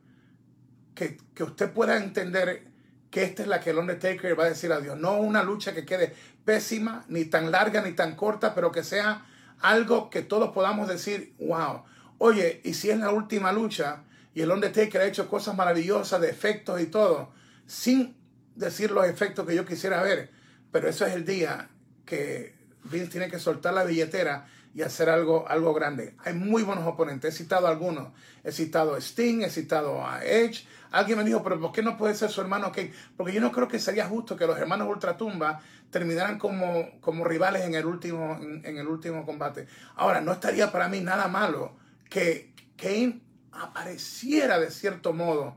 [0.95, 2.69] que, que usted pueda entender
[3.11, 4.99] que esta es la que el Undertaker va a decir adiós.
[4.99, 9.27] No una lucha que quede pésima, ni tan larga, ni tan corta, pero que sea
[9.61, 11.85] algo que todos podamos decir, wow.
[12.19, 16.31] Oye, y si es la última lucha y el Undertaker ha hecho cosas maravillosas de
[16.31, 17.33] efectos y todo,
[17.67, 18.17] sin
[18.55, 20.31] decir los efectos que yo quisiera ver,
[20.71, 21.71] pero eso es el día
[22.09, 26.15] que Vince tiene que soltar la billetera y hacer algo, algo grande.
[26.25, 28.13] Hay muy buenos oponentes, he citado algunos.
[28.45, 30.67] He citado a Sting, he citado a Edge.
[30.91, 32.93] Alguien me dijo, pero ¿por qué no puede ser su hermano Kane?
[33.17, 37.63] Porque yo no creo que sería justo que los hermanos Ultratumba terminaran como, como rivales
[37.63, 39.67] en el, último, en, el último combate.
[39.97, 41.77] Ahora, no estaría para mí nada malo
[42.09, 43.21] que Kane
[43.53, 45.57] apareciera de cierto modo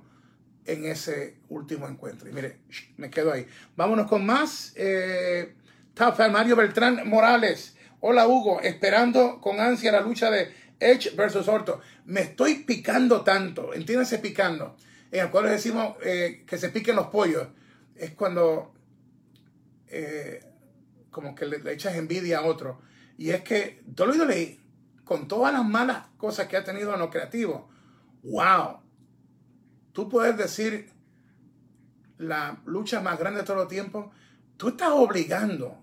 [0.65, 2.29] en ese último encuentro.
[2.29, 2.59] Y mire,
[2.97, 3.45] me quedo ahí.
[3.75, 4.73] Vámonos con más.
[4.75, 5.55] Eh,
[6.31, 7.75] Mario Beltrán Morales.
[7.99, 11.81] Hola Hugo, esperando con ansia la lucha de Edge versus Orto.
[12.05, 14.75] Me estoy picando tanto, entiéndase picando.
[15.11, 17.47] En el cual decimos eh, que se piquen los pollos.
[17.95, 18.73] Es cuando
[19.87, 20.43] eh,
[21.11, 22.81] como que le, echas envidia a otro.
[23.17, 23.83] Y es que
[24.27, 24.59] leí
[25.03, 27.69] con todas las malas cosas que ha tenido en lo creativo.
[28.23, 28.81] ¡Wow!
[29.93, 30.89] tú puedes decir
[32.17, 34.11] la lucha más grande de todo el tiempo,
[34.57, 35.80] tú estás obligando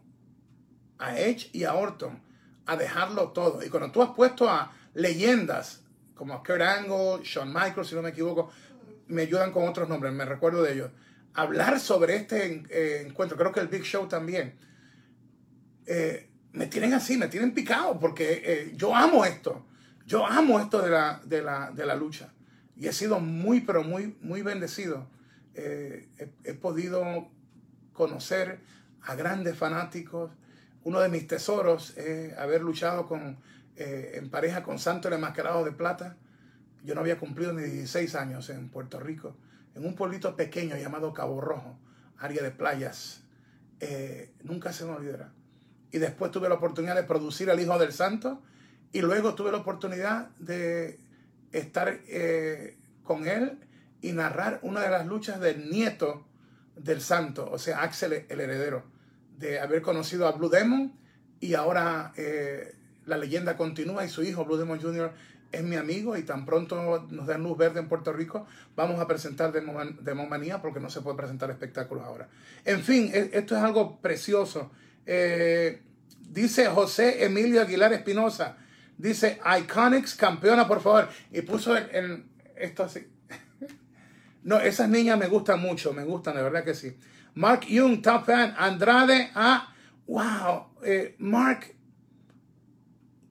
[0.98, 2.20] a Edge y a Orton
[2.66, 3.64] a dejarlo todo.
[3.64, 5.82] Y cuando tú has puesto a leyendas
[6.14, 8.50] como Kurt Angle, Shawn Michaels, si no me equivoco,
[9.06, 10.90] me ayudan con otros nombres, me recuerdo de ellos,
[11.34, 14.58] hablar sobre este eh, encuentro, creo que el Big Show también,
[15.86, 19.64] eh, me tienen así, me tienen picado, porque eh, yo amo esto,
[20.04, 22.32] yo amo esto de la, de la, de la lucha
[22.78, 25.08] y he sido muy, pero muy, muy bendecido.
[25.54, 26.08] Eh,
[26.44, 27.28] he, podido
[27.92, 28.60] conocer
[29.02, 30.30] a grandes fanáticos.
[30.88, 33.36] Uno de mis tesoros es haber luchado con,
[33.76, 36.16] eh, en pareja con Santo el Enmascarado de Plata.
[36.82, 39.36] Yo no había cumplido ni 16 años en Puerto Rico,
[39.74, 41.78] en un pueblito pequeño llamado Cabo Rojo,
[42.16, 43.20] área de playas.
[43.80, 45.30] Eh, nunca se me olvidará.
[45.92, 48.40] Y después tuve la oportunidad de producir al Hijo del Santo
[48.90, 50.98] y luego tuve la oportunidad de
[51.52, 53.58] estar eh, con él
[54.00, 56.26] y narrar una de las luchas del nieto
[56.76, 58.84] del santo, o sea, Axel el heredero,
[59.38, 60.92] de haber conocido a Blue Demon
[61.40, 62.74] y ahora eh,
[63.06, 65.12] la leyenda continúa y su hijo Blue Demon Jr.
[65.52, 68.46] es mi amigo y tan pronto nos dan luz verde en Puerto Rico,
[68.76, 72.28] vamos a presentar Demomanía porque no se puede presentar espectáculos ahora.
[72.64, 74.70] En fin, e, esto es algo precioso.
[75.06, 75.82] Eh,
[76.28, 78.56] dice José Emilio Aguilar Espinosa,
[78.98, 83.06] dice Iconics campeona, por favor, y puso en esto así.
[84.44, 86.96] No, esas niñas me gustan mucho, me gustan, de verdad que sí.
[87.34, 88.54] Mark Young, top fan.
[88.58, 89.72] Andrade, ah,
[90.06, 90.68] wow.
[90.82, 91.74] Eh, Mark,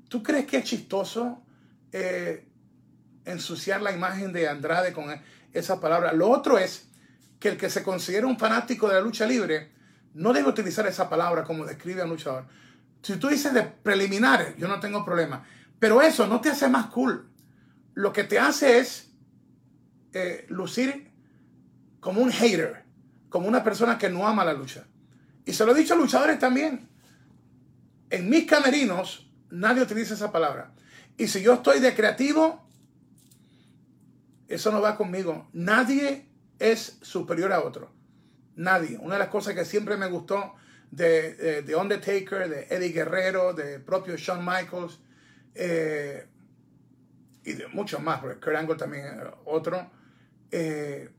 [0.09, 1.43] ¿tú crees que es chistoso
[1.91, 2.47] eh,
[3.25, 5.05] ensuciar la imagen de Andrade con
[5.53, 6.13] esa palabra?
[6.13, 6.89] Lo otro es
[7.39, 9.71] que el que se considera un fanático de la lucha libre
[10.13, 12.45] no debe utilizar esa palabra como describe a luchador.
[13.01, 15.45] Si tú dices de preliminares, yo no tengo problema.
[15.79, 17.29] Pero eso no te hace más cool.
[17.93, 19.11] Lo que te hace es
[20.13, 21.11] eh, lucir
[21.99, 22.83] como un hater,
[23.29, 24.85] como una persona que no ama la lucha.
[25.45, 26.87] Y se lo he dicho a luchadores también.
[28.09, 30.71] En mis camerinos nadie utiliza esa palabra.
[31.17, 32.67] Y si yo estoy de creativo,
[34.47, 35.47] eso no va conmigo.
[35.53, 36.27] Nadie
[36.59, 37.91] es superior a otro.
[38.55, 38.97] Nadie.
[38.97, 40.55] Una de las cosas que siempre me gustó
[40.91, 44.99] de, de, Undertaker, de Eddie Guerrero, de propio Shawn Michaels
[45.53, 46.25] eh,
[47.43, 49.13] y de muchos más, porque Kurt Angle también es
[49.45, 49.89] otro.
[50.51, 51.09] Eh,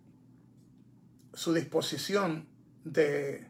[1.38, 2.48] su disposición
[2.82, 3.46] de,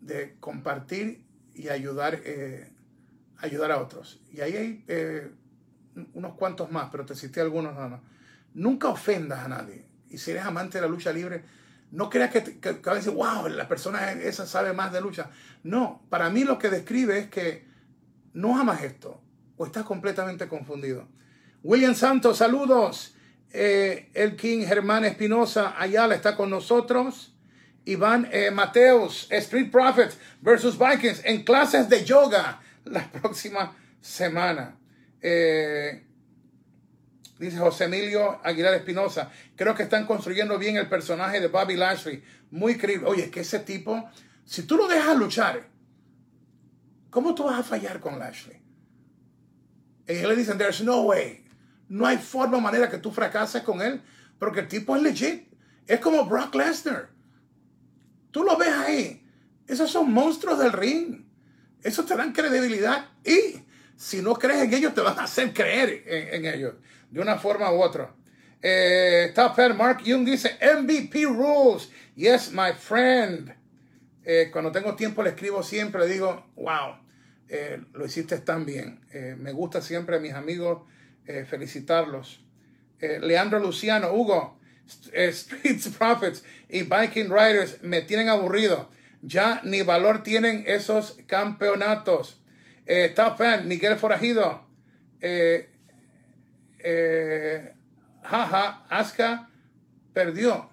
[0.00, 2.72] de compartir y ayudar, eh,
[3.36, 4.20] ayudar a otros.
[4.32, 5.30] Y ahí hay eh,
[6.14, 8.00] unos cuantos más, pero te cité algunos nada más.
[8.54, 9.86] Nunca ofendas a nadie.
[10.10, 11.44] Y si eres amante de la lucha libre,
[11.92, 15.30] no creas que, que, que, decir, wow, la persona esa sabe más de lucha.
[15.62, 17.68] No, para mí lo que describe es que
[18.32, 19.22] no amas esto
[19.56, 21.06] o estás completamente confundido.
[21.62, 23.15] William Santos, saludos.
[23.52, 27.32] Eh, el King Germán Espinosa Ayala está con nosotros.
[27.86, 34.76] Iván eh, Mateos, Street Profits versus Vikings en clases de yoga la próxima semana.
[35.22, 36.04] Eh,
[37.38, 42.22] dice José Emilio Aguilar Espinosa, creo que están construyendo bien el personaje de Bobby Lashley.
[42.50, 43.08] Muy creíble.
[43.08, 44.10] Oye, es que ese tipo,
[44.44, 45.68] si tú lo dejas luchar,
[47.10, 48.60] ¿cómo tú vas a fallar con Lashley?
[50.08, 51.45] Y le dicen, there's no way.
[51.88, 54.02] No hay forma o manera que tú fracases con él,
[54.38, 55.48] porque el tipo es legit.
[55.86, 57.08] Es como Brock Lesnar.
[58.30, 59.24] Tú lo ves ahí.
[59.66, 61.24] Esos son monstruos del ring.
[61.82, 63.62] Esos te dan credibilidad y
[63.96, 66.74] si no crees en ellos, te van a hacer creer en, ellos
[67.10, 68.14] de una forma u otra.
[68.60, 69.32] Eh,
[69.76, 71.90] Mark Young dice MVP rules.
[72.14, 73.54] Yes, my friend.
[74.24, 76.96] Eh, cuando tengo tiempo le escribo siempre, le digo, wow,
[77.48, 79.00] eh, lo hiciste tan bien.
[79.12, 80.82] Eh, me gusta siempre a mis amigos
[81.26, 82.40] eh, felicitarlos.
[83.00, 84.58] Eh, Leandro Luciano, Hugo,
[85.12, 88.88] eh, Streets Profits y Viking Riders me tienen aburrido.
[89.22, 92.40] Ya ni valor tienen esos campeonatos.
[93.16, 94.64] Top Fan, Miguel Forajido.
[98.22, 99.50] jaja, Aska
[100.12, 100.70] perdió.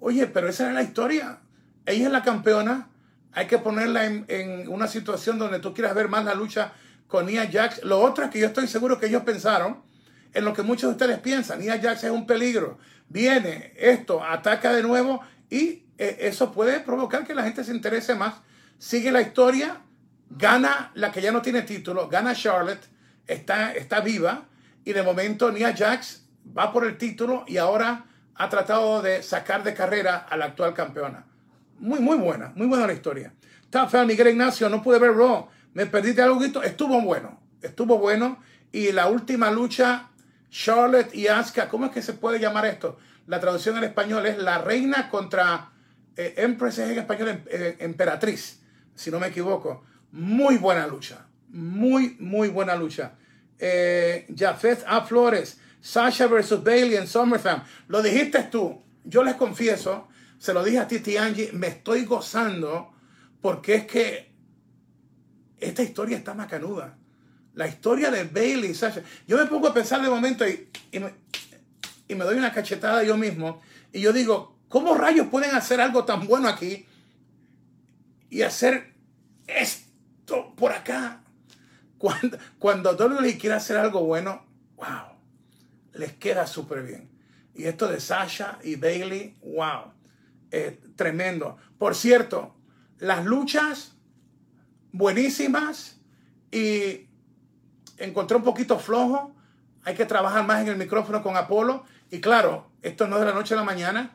[0.00, 1.38] Oye, pero esa era la historia.
[1.86, 2.90] Ella es la campeona.
[3.32, 6.72] Hay que ponerla en, una situación donde tú quieras ver más la lucha
[7.08, 7.82] con Nia Jax.
[7.84, 9.82] Lo otro es que yo estoy seguro que ellos pensaron
[10.34, 11.60] en lo que muchos de ustedes piensan.
[11.60, 12.78] Nia Jax es un peligro.
[13.08, 18.14] Viene esto, ataca de nuevo y eh, eso puede provocar que la gente se interese
[18.14, 18.34] más.
[18.78, 19.80] Sigue la historia,
[20.28, 22.84] gana la que ya no tiene título, gana Charlotte,
[23.26, 24.46] está, está viva
[24.84, 29.62] y de momento Nia Jax va por el título y ahora ha tratado de sacar
[29.62, 31.24] de carrera a la actual campeona.
[31.78, 33.32] Muy, muy buena, muy buena la historia.
[33.70, 37.98] Top fan Miguel Ignacio, no pude ver Raw, me perdí de algo, estuvo bueno, estuvo
[37.98, 38.38] bueno
[38.72, 40.10] y la última lucha
[40.54, 42.96] Charlotte y Asuka, ¿cómo es que se puede llamar esto?
[43.26, 45.72] La traducción en español es la reina contra
[46.16, 48.62] eh, Empress en español eh, emperatriz,
[48.94, 49.82] si no me equivoco.
[50.12, 53.14] Muy buena lucha, muy, muy buena lucha.
[53.58, 55.00] Eh, Jafet A.
[55.00, 57.64] Flores, Sasha versus Bailey en SummerSlam.
[57.88, 60.06] Lo dijiste tú, yo les confieso,
[60.38, 62.92] se lo dije a Titi Angie, me estoy gozando
[63.42, 64.32] porque es que
[65.58, 66.96] esta historia está macanuda.
[67.54, 69.02] La historia de Bailey y Sasha.
[69.26, 73.62] Yo me pongo a pensar de momento y, y, me, doy una cachetada yo mismo.
[73.92, 76.86] Y yo digo, ¿cómo rayos pueden hacer algo tan bueno aquí?
[78.34, 78.92] y hacer
[79.46, 81.22] esto por acá.
[81.98, 82.96] Cuando, cuando
[83.38, 84.44] quiere hacer algo bueno,
[84.74, 85.16] wow,
[85.92, 87.08] les queda súper bien.
[87.54, 89.92] Y esto de Sasha y Bailey, wow,
[90.96, 91.58] tremendo.
[91.78, 92.56] Por cierto,
[92.98, 93.92] las luchas
[94.90, 96.00] buenísimas
[96.50, 97.03] y
[97.98, 99.34] encontré un poquito flojo.
[99.84, 101.84] Hay que trabajar más en el micrófono con Apolo.
[102.10, 104.12] Y claro, esto no es de la noche a la mañana.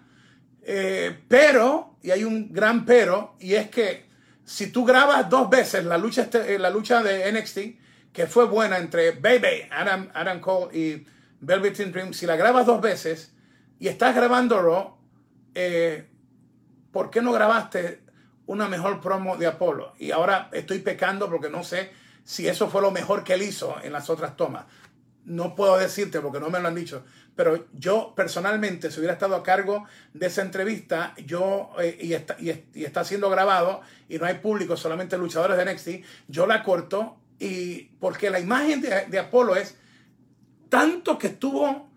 [0.64, 4.08] Eh, pero, y hay un gran pero, y es que
[4.44, 7.60] si tú grabas dos veces la lucha, este, eh, la lucha de NXT,
[8.12, 11.06] que fue buena entre Baby, Adam, Adam Cole y
[11.40, 13.34] Velvet Dream, si la grabas dos veces
[13.80, 14.98] y estás grabando
[15.56, 16.10] eh,
[16.92, 18.02] ¿por qué no grabaste
[18.46, 19.94] una mejor promo de Apolo?
[20.00, 21.92] Y ahora estoy pecando porque no sé
[22.30, 24.66] si eso fue lo mejor que él hizo en las otras tomas.
[25.26, 27.04] No puedo decirte porque no me lo han dicho,
[27.36, 32.38] pero yo personalmente, si hubiera estado a cargo de esa entrevista, yo, eh, y, está,
[32.40, 32.52] y,
[32.84, 37.86] está siendo grabado y no hay público, solamente luchadores de NXT, yo la corto y
[38.00, 39.76] porque la imagen de, de Apolo es
[40.70, 41.90] tanto que estuvo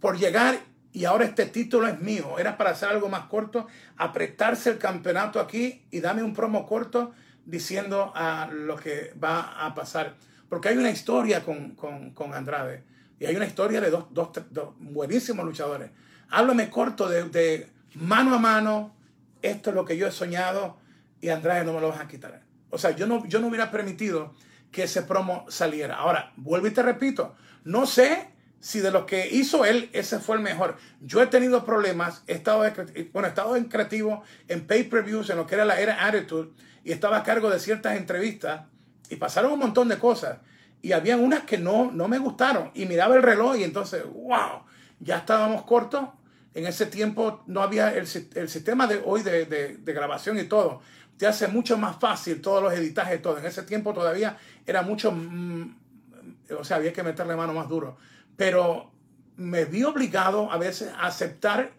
[0.00, 0.58] por llegar
[0.92, 2.40] y ahora este título es mío.
[2.40, 7.14] Era para hacer algo más corto, apretarse el campeonato aquí y dame un promo corto
[7.46, 10.14] diciendo a lo que va a pasar.
[10.48, 12.84] Porque hay una historia con, Andrade
[13.18, 14.30] y hay una historia de dos, dos,
[14.78, 15.90] buenísimos luchadores.
[16.30, 18.94] Háblame corto de, de, mano a mano,
[19.42, 20.78] esto es lo que yo he soñado
[21.20, 22.42] y Andrade no me lo vas a quitar.
[22.70, 24.34] O sea, yo no, yo no hubiera permitido
[24.70, 25.96] que ese promo saliera.
[25.96, 28.33] Ahora, vuelvo y te repito, no sé
[28.64, 30.78] si de lo que hizo él, ese fue el mejor.
[31.02, 32.64] Yo he tenido problemas, he estado,
[33.12, 36.48] bueno, he estado en creativo, en pay-per-views, en lo que era la era Attitude,
[36.82, 38.62] y estaba a cargo de ciertas entrevistas,
[39.10, 40.38] y pasaron un montón de cosas,
[40.80, 44.62] y había unas que no, no me gustaron, y miraba el reloj, y entonces, wow,
[44.98, 46.08] ya estábamos cortos.
[46.54, 50.44] En ese tiempo no había el, el sistema de hoy de, de, de grabación y
[50.44, 50.80] todo.
[51.18, 53.36] Te hace mucho más fácil todos los editajes, todo.
[53.36, 55.76] En ese tiempo todavía era mucho, mm,
[56.58, 57.98] o sea, había que meterle mano más duro
[58.36, 58.90] pero
[59.36, 61.72] me vi obligado a veces a aceptar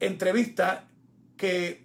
[0.00, 0.80] entrevistas
[1.36, 1.84] que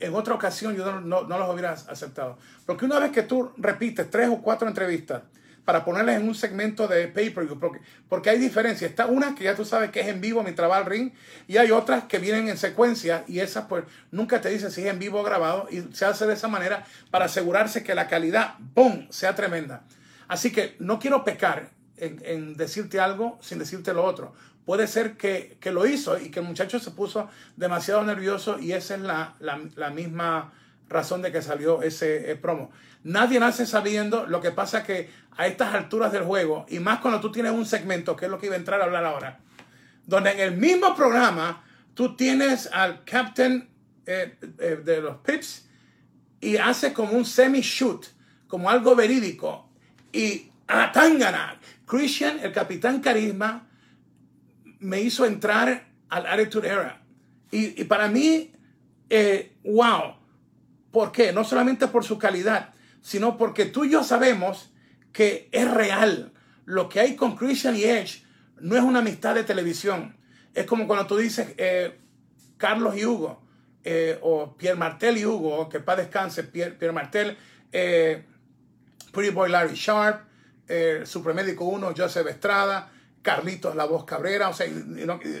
[0.00, 2.38] en otra ocasión yo no, no, las hubiera aceptado.
[2.66, 5.22] Porque una vez que tú repites tres o cuatro entrevistas
[5.64, 8.88] para ponerlas en un segmento de pay-per-view, porque, porque, hay diferencia.
[8.88, 11.12] Está una que ya tú sabes que es en vivo mientras va al ring,
[11.46, 14.88] y hay otras que vienen en secuencia, y esas pues nunca te dicen si es
[14.88, 18.54] en vivo o grabado, y se hace de esa manera para asegurarse que la calidad,
[18.74, 19.84] ¡boom!, sea tremenda.
[20.32, 24.32] Así que no quiero pecar en, decirte algo sin decirte lo otro.
[24.64, 27.28] Puede ser que, lo hizo y que el muchacho se puso
[27.58, 30.54] demasiado nervioso y esa es la, misma
[30.88, 32.70] razón de que salió ese eh, promo.
[33.04, 37.20] Nadie nace sabiendo, lo que pasa que a estas alturas del juego, y más cuando
[37.20, 39.38] tú tienes un segmento, que es lo que iba a entrar a hablar ahora,
[40.06, 41.62] donde en el mismo programa
[41.92, 43.68] tú tienes al captain
[44.06, 45.66] eh, eh, de los Pips
[46.40, 48.06] y hace como un semi-shoot,
[48.48, 49.68] como algo verídico,
[50.12, 53.68] y a Tangana, Christian, el capitán carisma,
[54.78, 57.02] me hizo entrar al Attitude Era.
[57.50, 58.52] Y, para mí,
[59.10, 60.16] eh, wow.
[60.90, 61.32] ¿Por qué?
[61.32, 64.72] No solamente por su calidad, sino porque tú y yo sabemos
[65.12, 66.32] que es real.
[66.64, 68.24] Lo que hay con Christian y Edge
[68.60, 70.16] no es una amistad de televisión.
[70.54, 71.98] Es como cuando tú dices eh,
[72.56, 73.42] Carlos y Hugo,
[73.84, 77.36] eh, o Pierre Martel y Hugo, que para descanse, Pierre, Pierre Martel,
[79.12, 80.22] Pretty Boy Larry Sharp,
[80.68, 82.90] eh, Supremédico 1, Joseph Estrada,
[83.22, 84.48] Carlitos La Voz Cabrera.
[84.48, 84.66] O sea,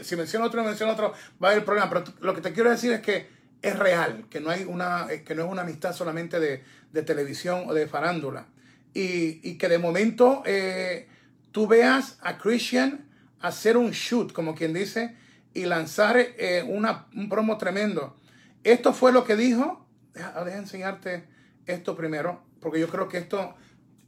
[0.02, 1.12] si menciono otro, menciono otro,
[1.42, 1.88] va a haber problema.
[1.88, 3.28] Pero lo que te quiero decir es que
[3.62, 6.62] es real, que no, hay una, eh, que no es una amistad solamente de,
[7.02, 8.46] televisión o de farándula.
[8.92, 11.08] Y, que de momento eh,
[11.52, 13.08] tú veas a Christian
[13.40, 15.16] hacer un shoot, como quien dice,
[15.54, 18.16] y lanzar eh, una, un promo tremendo.
[18.64, 19.86] Esto fue lo que dijo.
[20.12, 21.24] Deja, deja enseñarte
[21.66, 23.54] esto primero, porque yo creo que esto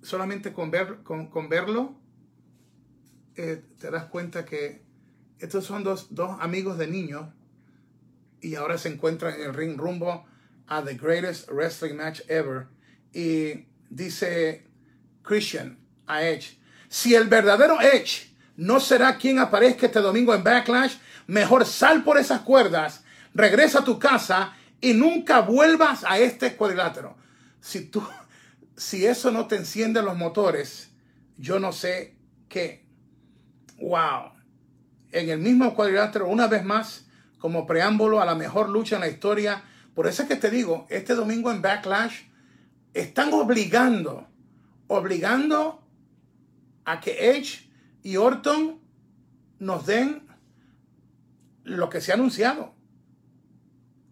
[0.00, 1.94] solamente con, ver, con, verlo,
[3.36, 4.82] eh, te das cuenta que
[5.38, 7.26] estos son dos, amigos de niños
[8.40, 10.24] y ahora se encuentran en el ring rumbo
[10.68, 12.68] a The Greatest Wrestling Match Ever.
[13.12, 14.66] Y dice
[15.22, 20.96] Christian a Edge, si el verdadero Edge no será quien aparezca este domingo en Backlash,
[21.26, 23.02] mejor sal por esas cuerdas,
[23.34, 27.16] regresa a tu casa y nunca vuelvas a este cuadrilátero.
[27.60, 28.02] Si tú
[28.76, 30.90] si eso no te enciende los motores,
[31.36, 32.16] yo no sé
[32.48, 32.86] qué.
[33.80, 34.32] Wow.
[35.12, 37.06] En el mismo cuadrilátero, una vez más,
[37.38, 39.62] como preámbulo a la mejor lucha en la historia.
[39.94, 42.22] Por eso es que te digo, este domingo en Backlash
[42.94, 44.26] están obligando,
[44.88, 45.82] obligando
[46.84, 47.70] a que Edge
[48.02, 48.80] y Orton
[49.58, 50.26] nos den
[51.64, 52.74] lo que se ha anunciado.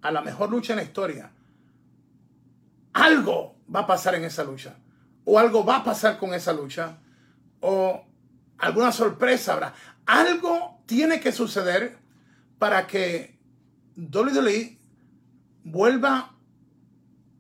[0.03, 1.31] a la mejor lucha en la historia,
[2.93, 4.77] algo va a pasar en esa lucha.
[5.25, 6.99] O algo va a pasar con esa lucha.
[7.61, 8.05] O
[8.59, 9.75] alguna sorpresa habrá.
[10.07, 11.97] Algo tiene que suceder
[12.59, 13.39] para que
[13.97, 14.79] WWE
[15.65, 16.35] vuelva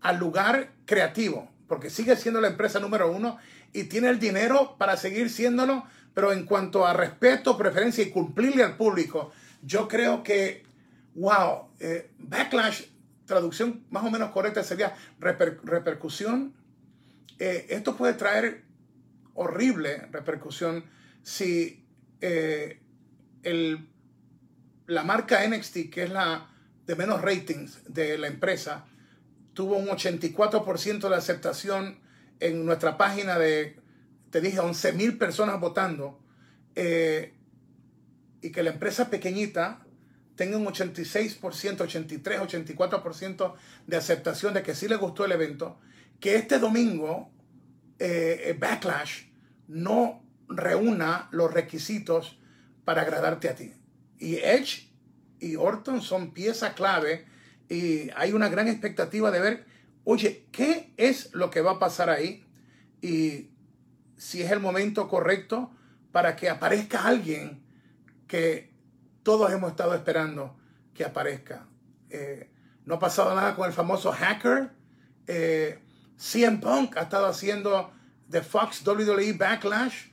[0.00, 1.50] al lugar creativo.
[1.66, 3.38] Porque sigue siendo la empresa número uno
[3.72, 5.84] y tiene el dinero para seguir siéndolo.
[6.14, 10.62] Pero en cuanto a respeto, preferencia y cumplirle al público, yo creo que,
[11.14, 12.82] wow, eh, Backlash,
[13.26, 16.54] traducción más o menos correcta sería repercusión.
[17.38, 18.64] Eh, esto puede traer
[19.34, 20.84] horrible repercusión
[21.22, 21.84] si
[22.20, 22.80] eh,
[23.42, 23.88] el,
[24.86, 26.48] la marca NXT, que es la
[26.86, 28.86] de menos ratings de la empresa,
[29.54, 32.00] tuvo un 84% de aceptación
[32.40, 33.76] en nuestra página de,
[34.30, 36.18] te dije, 11 mil personas votando.
[36.74, 37.34] Eh,
[38.40, 39.86] y que la empresa pequeñita
[40.36, 43.54] tenga un 86%, 83, 84%
[43.86, 45.78] de aceptación de que sí le gustó el evento,
[46.20, 47.30] que este domingo
[47.98, 49.24] eh, Backlash
[49.68, 52.38] no reúna los requisitos
[52.84, 53.72] para agradarte a ti.
[54.18, 54.88] Y Edge
[55.40, 57.26] y Orton son pieza clave
[57.68, 59.66] y hay una gran expectativa de ver,
[60.04, 62.44] oye, ¿qué es lo que va a pasar ahí?
[63.00, 63.50] Y
[64.16, 65.72] si es el momento correcto
[66.12, 67.62] para que aparezca alguien
[68.28, 68.71] que
[69.22, 70.56] todos hemos estado esperando
[70.94, 71.66] que aparezca.
[72.10, 72.50] Eh,
[72.84, 74.70] no ha pasado nada con el famoso hacker.
[75.26, 75.78] Eh,
[76.16, 77.90] CM Punk ha estado haciendo
[78.30, 80.06] The Fox WWE Backlash.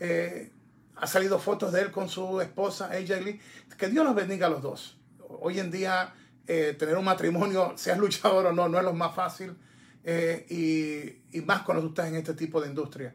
[0.00, 0.50] Eh,
[0.96, 3.40] ha salido fotos de él con su esposa AJ Lee.
[3.76, 4.98] Que Dios los bendiga a los dos.
[5.40, 6.14] Hoy en día
[6.46, 9.56] tener un matrimonio, seas luchador o no, no es lo más fácil.
[10.48, 13.12] y, y, más cuando tú estás en este tipo de industria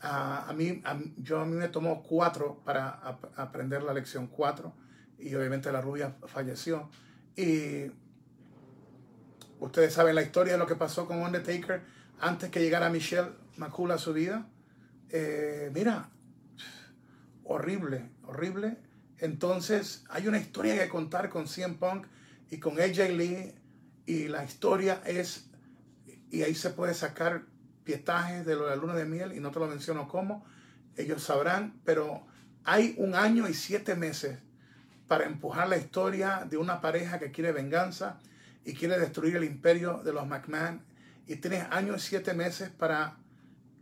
[0.00, 0.82] a, mí,
[1.16, 4.74] yo, a mí me tomó cuatro para aprender la lección, cuatro,
[5.18, 6.90] y obviamente la rubia falleció.
[7.34, 7.90] Y
[9.60, 11.82] ustedes saben la historia de lo que pasó con Undertaker
[12.20, 14.46] antes que llegara Michelle McCool a su vida.
[15.10, 16.10] Eh, mira,
[17.44, 18.78] horrible, horrible.
[19.18, 22.06] Entonces, hay una historia que contar con CM Punk
[22.50, 23.54] y con AJ Lee,
[24.04, 25.46] y la historia es,
[26.30, 27.44] y ahí se puede sacar
[27.86, 30.44] pietajes de la luna de miel y no te lo menciono cómo,
[30.96, 32.26] ellos sabrán, pero
[32.64, 34.38] hay un año y siete meses
[35.06, 38.18] para empujar la historia de una pareja que quiere venganza
[38.64, 40.82] y quiere destruir el imperio de los McMahon.
[41.28, 43.18] Y tienes años y siete meses para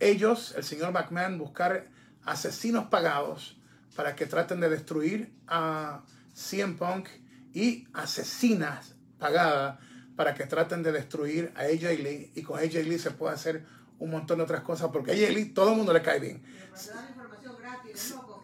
[0.00, 1.86] ellos, el señor McMahon, buscar
[2.24, 3.58] asesinos pagados
[3.96, 6.02] para que traten de destruir a
[6.34, 7.08] CM Punk
[7.54, 9.78] y asesinas pagadas
[10.16, 13.64] para que traten de destruir a AJ Lee y con AJ Lee se puede hacer
[14.04, 16.42] un montón de otras cosas, porque a todo el mundo le cae bien.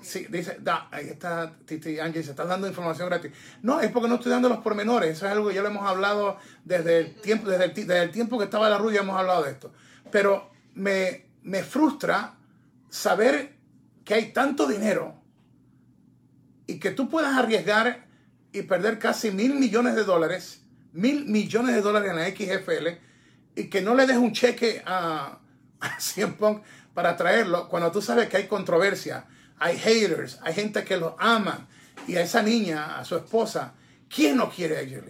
[0.01, 3.33] Sí, dice, da, ahí está Titi Angie, se está dando información gratis.
[3.63, 5.87] No, es porque no estoy dando los pormenores, eso es algo que ya lo hemos
[5.87, 9.43] hablado desde el tiempo, desde el, desde el tiempo que estaba la rubia hemos hablado
[9.43, 9.71] de esto.
[10.11, 12.37] Pero me, me frustra
[12.89, 13.55] saber
[14.05, 15.15] que hay tanto dinero
[16.67, 18.07] y que tú puedas arriesgar
[18.53, 20.63] y perder casi mil millones de dólares,
[20.95, 22.89] mil millones de dólares en la XFL
[23.55, 25.41] y que no le des un cheque a,
[25.81, 26.63] a CM Punk
[26.95, 29.25] para traerlo cuando tú sabes que hay controversia,
[29.59, 31.69] hay haters, hay gente que lo ama
[32.07, 33.75] y a esa niña, a su esposa,
[34.09, 35.05] ¿quién no quiere a AJ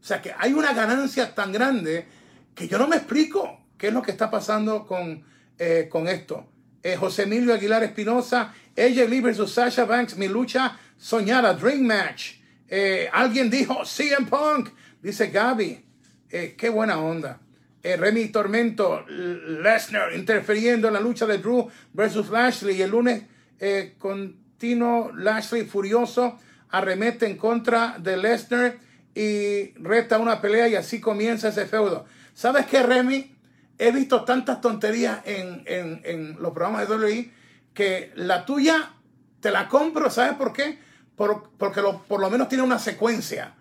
[0.00, 2.06] O sea que hay una ganancia tan grande
[2.54, 5.24] que yo no me explico qué es lo que está pasando con,
[5.58, 6.48] eh, con esto.
[6.82, 12.34] Eh, José Emilio Aguilar Espinosa, AJ Lee versus Sasha Banks, mi lucha soñada, Dream Match.
[12.68, 14.70] Eh, alguien dijo CM Punk,
[15.02, 15.84] dice Gaby.
[16.28, 17.40] qué buena onda.
[17.86, 22.78] Eh, Remy Tormento, Lesnar interfiriendo en la lucha de Drew versus Lashley.
[22.78, 23.22] Y el lunes,
[23.60, 26.36] eh, continuo Lashley furioso
[26.70, 28.78] arremete en contra de Lesnar
[29.14, 32.06] y reta una pelea y así comienza ese feudo.
[32.34, 33.36] ¿Sabes qué, Remy?
[33.78, 37.30] He visto tantas tonterías en, los programas de WWE
[37.72, 38.94] que la tuya
[39.38, 40.80] te la compro, ¿sabes por qué?
[41.14, 43.54] porque por lo menos tiene una secuencia.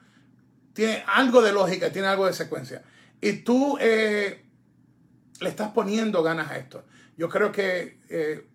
[0.73, 2.81] Tiene algo de lógica, tiene algo de secuencia
[3.25, 4.45] y tú eh,
[5.39, 6.85] le estás poniendo ganas a esto.
[7.17, 8.45] Yo creo que eh,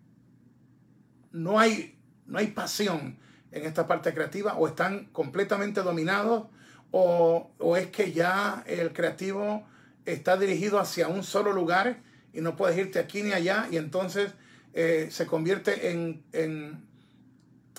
[1.33, 3.19] no, hay, no hay pasión
[3.51, 6.45] en esta parte creativa o están completamente dominados
[6.91, 9.67] o, es que ya el creativo
[10.05, 12.01] está dirigido hacia un solo lugar
[12.31, 14.31] y no puedes irte aquí ni allá y entonces
[14.73, 16.81] eh, se convierte en, en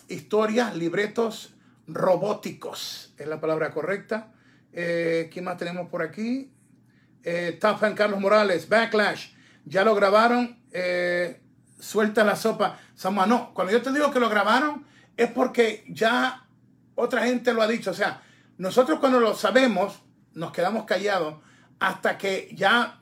[0.08, 1.54] historias, libretos
[1.86, 4.34] robóticos, es la palabra correcta.
[4.74, 6.51] Eh, ¿Quién más tenemos por aquí?
[7.24, 9.28] Eh, Carlos Morales, Backlash,
[9.64, 11.40] ya lo grabaron, eh,
[11.78, 12.78] suelta la sopa.
[12.94, 16.46] Samuel, no, cuando yo te digo que lo grabaron es porque ya
[16.94, 17.90] otra gente lo ha dicho.
[17.90, 18.22] O sea,
[18.58, 20.02] nosotros cuando lo sabemos,
[20.34, 21.36] nos quedamos callados
[21.80, 23.00] hasta que ya,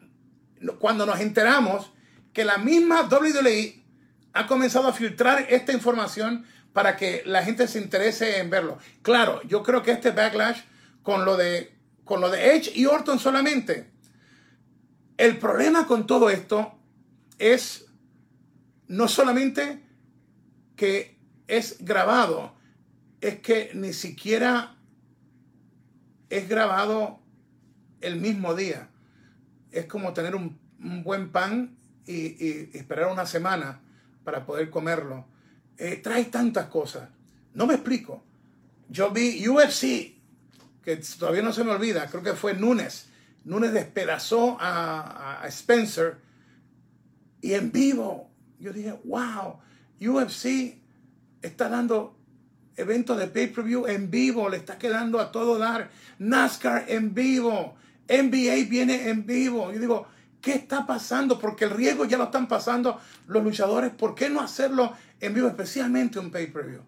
[0.78, 1.92] cuando nos enteramos
[2.32, 3.84] que la misma WWE
[4.32, 8.78] ha comenzado a filtrar esta información para que la gente se interese en verlo.
[9.02, 10.60] Claro, yo creo que este backlash
[11.02, 13.90] con lo de, con lo de Edge y Orton solamente.
[15.20, 16.72] El problema con todo esto
[17.38, 17.84] es
[18.88, 19.82] no solamente
[20.76, 22.54] que es grabado,
[23.20, 24.78] es que ni siquiera
[26.30, 27.20] es grabado
[28.00, 28.88] el mismo día.
[29.70, 30.58] Es como tener un,
[31.04, 33.82] buen pan y, esperar una semana
[34.24, 35.26] para poder comerlo.
[35.76, 37.10] Eh, trae tantas cosas.
[37.52, 38.24] No me explico.
[38.88, 40.14] Yo vi UFC,
[40.82, 43.09] que todavía no se me olvida, creo que fue Nunes.
[43.44, 46.18] Nunes despedazó a, a Spencer
[47.40, 48.30] y en vivo.
[48.58, 49.58] Yo dije, wow,
[50.00, 50.78] UFC
[51.42, 52.16] está dando
[52.76, 55.90] eventos de pay-per-view en vivo, le está quedando a todo dar.
[56.18, 57.76] NASCAR en vivo,
[58.08, 59.72] NBA viene en vivo.
[59.72, 60.06] Yo digo,
[60.40, 61.38] ¿qué está pasando?
[61.38, 63.90] Porque el riesgo ya lo están pasando los luchadores.
[63.90, 66.82] ¿Por qué no hacerlo en vivo, especialmente un pay-per-view?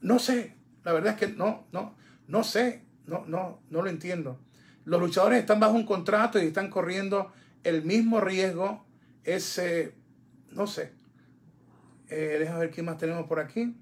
[0.00, 0.54] No sé,
[0.84, 1.94] la verdad es que no, no,
[2.28, 4.40] no sé, no, no, no lo entiendo.
[4.86, 7.32] Los luchadores están bajo un contrato y están corriendo
[7.64, 8.86] el mismo riesgo.
[9.24, 9.94] Ese,
[10.52, 10.92] no sé.
[12.08, 13.76] Eh, déjame ver qué más tenemos por aquí.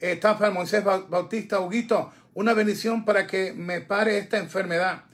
[0.00, 5.04] Está para Moisés Bautista Huguito, una bendición para que me pare esta enfermedad.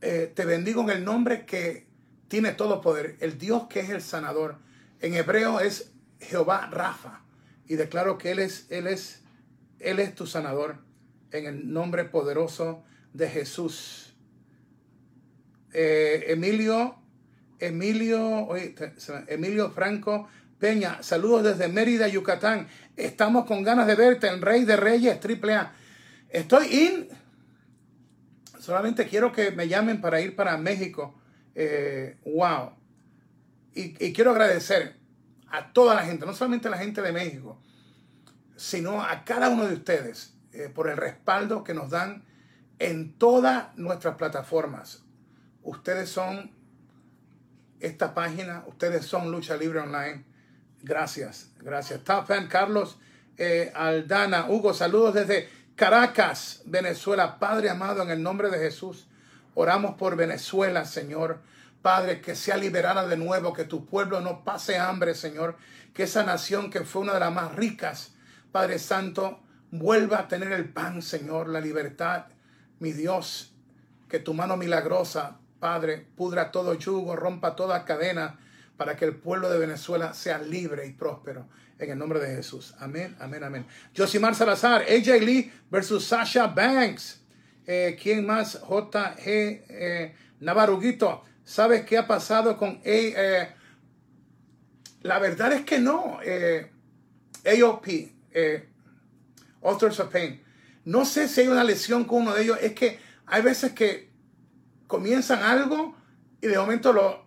[0.00, 1.86] Eh, te bendigo en el nombre que
[2.28, 4.56] tiene todo poder, el Dios que es el sanador.
[5.00, 7.20] En hebreo es Jehová Rafa.
[7.66, 9.20] Y declaro que Él es, Él es,
[9.78, 10.78] Él es tu sanador.
[11.32, 12.82] En el nombre poderoso
[13.12, 14.14] de Jesús.
[15.72, 16.96] Eh, Emilio,
[17.58, 18.48] Emilio,
[19.28, 20.28] Emilio Franco
[20.60, 22.68] Peña, saludos desde Mérida, Yucatán.
[22.94, 25.72] Estamos con ganas de verte en Rey de Reyes, triple A.
[26.28, 27.08] Estoy in.
[28.58, 31.18] Solamente quiero que me llamen para ir para México.
[31.54, 32.72] Eh, wow.
[33.72, 34.96] Y, quiero agradecer
[35.48, 37.58] a toda la gente, no solamente a la gente de México,
[38.54, 42.22] sino a cada uno de ustedes eh, por el respaldo que nos dan
[42.80, 45.04] en todas nuestras plataformas.
[45.62, 46.50] Ustedes son
[47.78, 50.24] esta página, ustedes son Lucha Libre Online.
[50.82, 52.02] Gracias, gracias.
[52.02, 52.98] Top fan Carlos
[53.36, 54.46] eh, Aldana.
[54.48, 57.38] Hugo, saludos desde Caracas, Venezuela.
[57.38, 59.06] Padre amado, en el nombre de Jesús,
[59.54, 61.40] oramos por Venezuela, Señor.
[61.82, 65.56] Padre, que sea liberada de nuevo, que tu pueblo no pase hambre, Señor.
[65.92, 68.12] Que esa nación que fue una de las más ricas,
[68.52, 72.24] Padre Santo, vuelva a tener el pan, Señor, la libertad.
[72.80, 73.54] Mi Dios,
[74.08, 78.40] que tu mano milagrosa, Padre, pudra todo yugo, rompa toda cadena
[78.76, 81.46] para que el pueblo de Venezuela sea libre y próspero.
[81.78, 82.74] En el nombre de Jesús.
[82.78, 83.66] Amén, amén, amén.
[83.96, 87.22] Josimar Salazar, AJ Lee versus Sasha Banks.
[87.66, 88.60] Eh, ¿Quién más?
[88.62, 91.22] JG eh, Navarruguito.
[91.44, 93.48] ¿Sabes qué ha pasado con eh,
[95.02, 96.18] La verdad es que no.
[96.22, 96.70] Eh,
[97.44, 97.86] AOP,
[98.32, 98.68] eh,
[99.62, 100.42] Authors of Pain.
[100.84, 102.58] No sé si hay una lesión con uno de ellos.
[102.60, 104.10] Es que hay veces que
[104.86, 105.94] comienzan algo
[106.40, 107.24] y de momento lo,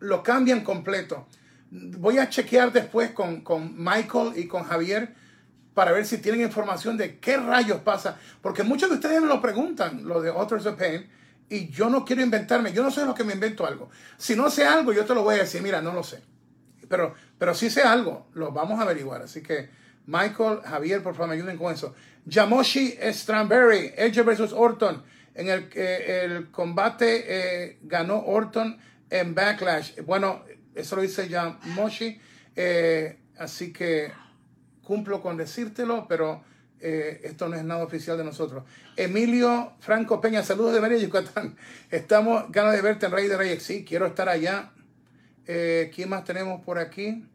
[0.00, 1.26] lo cambian completo.
[1.70, 3.42] Voy a chequear después con,
[3.76, 5.14] Michael y con Javier
[5.74, 8.18] para ver si tienen información de qué rayos pasa.
[8.40, 11.08] Porque muchos de ustedes me lo preguntan, lo de Authors of Pain,
[11.48, 12.72] y yo no quiero inventarme.
[12.72, 13.90] Yo no sé lo que me invento algo.
[14.16, 16.22] Si no sé algo, yo te lo voy a decir, mira, no lo sé.
[16.88, 19.22] Pero, pero si sé algo, lo vamos a averiguar.
[19.22, 19.70] Así que,
[20.06, 21.94] Michael, Javier, por favor, me ayuden con eso.
[22.26, 25.02] Yamoshi Strawberry, Edge versus Orton.
[25.34, 28.78] En el, eh, el combate eh, ganó Orton
[29.10, 30.02] en Backlash.
[30.02, 30.44] Bueno,
[30.74, 32.18] eso lo dice ya Moshi,
[32.56, 34.12] eh, así que
[34.82, 36.42] cumplo con decírtelo, pero
[36.80, 38.64] eh, esto no es nada oficial de nosotros.
[38.96, 41.56] Emilio Franco Peña, saludos de María Yucatán.
[41.90, 43.62] Estamos ganas de verte en Rey de Reyes.
[43.62, 44.72] Sí, quiero estar allá.
[45.46, 47.26] Eh, ¿Quién más tenemos por aquí?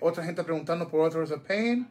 [0.00, 1.88] Otra gente preguntando por Authors of Pain.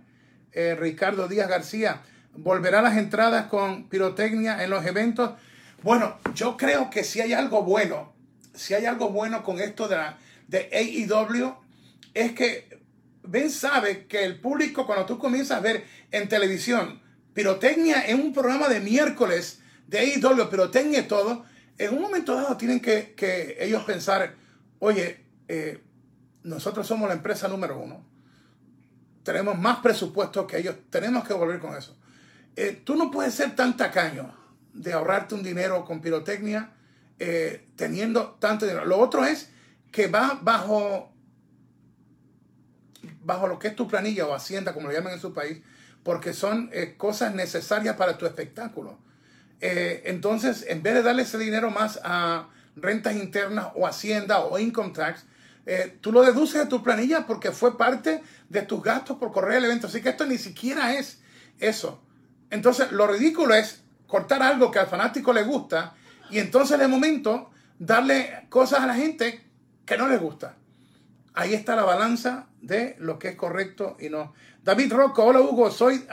[0.77, 2.01] Ricardo Díaz García,
[2.33, 5.31] ¿volverá las entradas con pirotecnia en los eventos?
[5.83, 8.13] Bueno, yo creo que si hay algo bueno,
[8.55, 10.17] si hay algo bueno con esto de, la,
[10.47, 11.55] de AEW,
[12.13, 12.79] es que
[13.23, 17.01] Ben sabe que el público, cuando tú comienzas a ver en televisión
[17.33, 21.45] pirotecnia en un programa de miércoles de AEW, pirotecnia y todo,
[21.77, 24.33] en un momento dado tienen que, ellos pensar,
[24.79, 25.79] oye, eh,
[26.47, 28.03] nosotros somos la empresa número uno,
[29.23, 31.97] tenemos más presupuesto que ellos, tenemos que volver con eso.
[32.55, 34.33] Eh, tú no puedes ser tan tacaño
[34.73, 36.71] de ahorrarte un dinero con pirotecnia
[37.19, 38.85] eh, teniendo tanto dinero.
[38.85, 39.49] Lo otro es
[39.91, 41.11] que va bajo,
[43.21, 45.61] bajo lo que es tu planilla o hacienda, como lo llaman en su país,
[46.03, 48.97] porque son eh, cosas necesarias para tu espectáculo.
[49.59, 54.91] Entonces, en vez de darle ese dinero más a rentas internas o hacienda o income
[54.91, 55.25] tax,
[55.69, 59.57] eh, tú lo deduces de tu planilla porque fue parte de tus gastos por correr
[59.57, 59.87] el evento.
[59.87, 61.21] Así que esto ni siquiera es
[61.59, 62.01] eso.
[62.49, 65.93] Entonces, lo ridículo es cortar algo que al fanático le gusta
[66.29, 69.45] y entonces de momento darle cosas a la gente
[69.85, 70.55] que no les gusta.
[71.33, 74.33] Ahí está la balanza de lo que es correcto y no.
[74.63, 76.05] David Rocco, hola Hugo, soy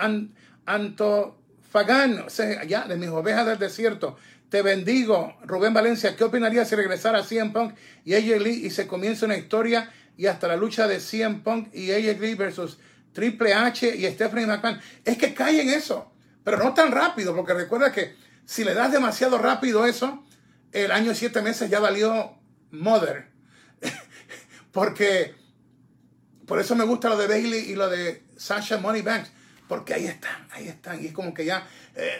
[0.67, 4.17] Antofagán, o sea, ya de mis ovejas del desierto.
[4.55, 5.37] Te bendigo.
[5.43, 7.75] Rubén Valencia, ¿qué opinarías si regresara a CM Punk
[8.05, 11.75] y AJ Lee y se comienza una historia y hasta la lucha de CM Punk
[11.75, 12.79] y AJ Lee versus
[13.13, 14.81] Triple H y Stephanie McMahon?
[15.05, 16.09] Es que cae en eso,
[16.45, 20.25] pero no tan rápido, porque recuerda que si le das demasiado rápido eso,
[20.71, 22.39] el año siete meses ya valió
[22.71, 23.27] Mother.
[24.71, 25.35] porque
[26.47, 29.33] por eso me gusta lo de Bailey y lo de Sasha Moneybanks
[29.69, 31.03] porque ahí están, ahí están.
[31.03, 32.11] Y es como que ya eh,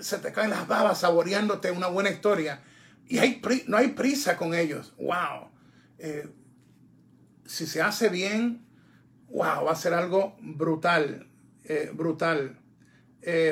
[0.00, 2.60] se te caen las babas saboreándote una buena historia.
[3.06, 4.94] Y hay, no hay prisa con ellos.
[4.98, 5.50] ¡Wow!
[5.98, 6.28] Eh,
[7.44, 8.66] si se hace bien,
[9.28, 9.64] ¡wow!
[9.64, 11.28] Va a ser algo brutal.
[11.64, 12.60] Eh, brutal.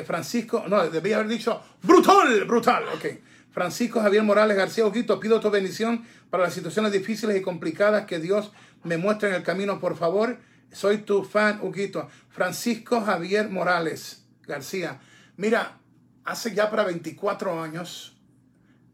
[0.05, 2.83] Francisco, no, debía haber dicho brutal, brutal.
[2.93, 3.05] Ok.
[3.49, 8.19] Francisco Javier Morales García Oquito, pido tu bendición para las situaciones difíciles y complicadas que
[8.19, 8.51] Dios
[8.83, 10.37] me muestre en el camino, por favor.
[10.73, 12.09] Soy tu fan, Huguito.
[12.29, 14.99] Francisco Javier Morales García.
[15.37, 15.79] Mira,
[16.25, 18.13] hace ya para 24 años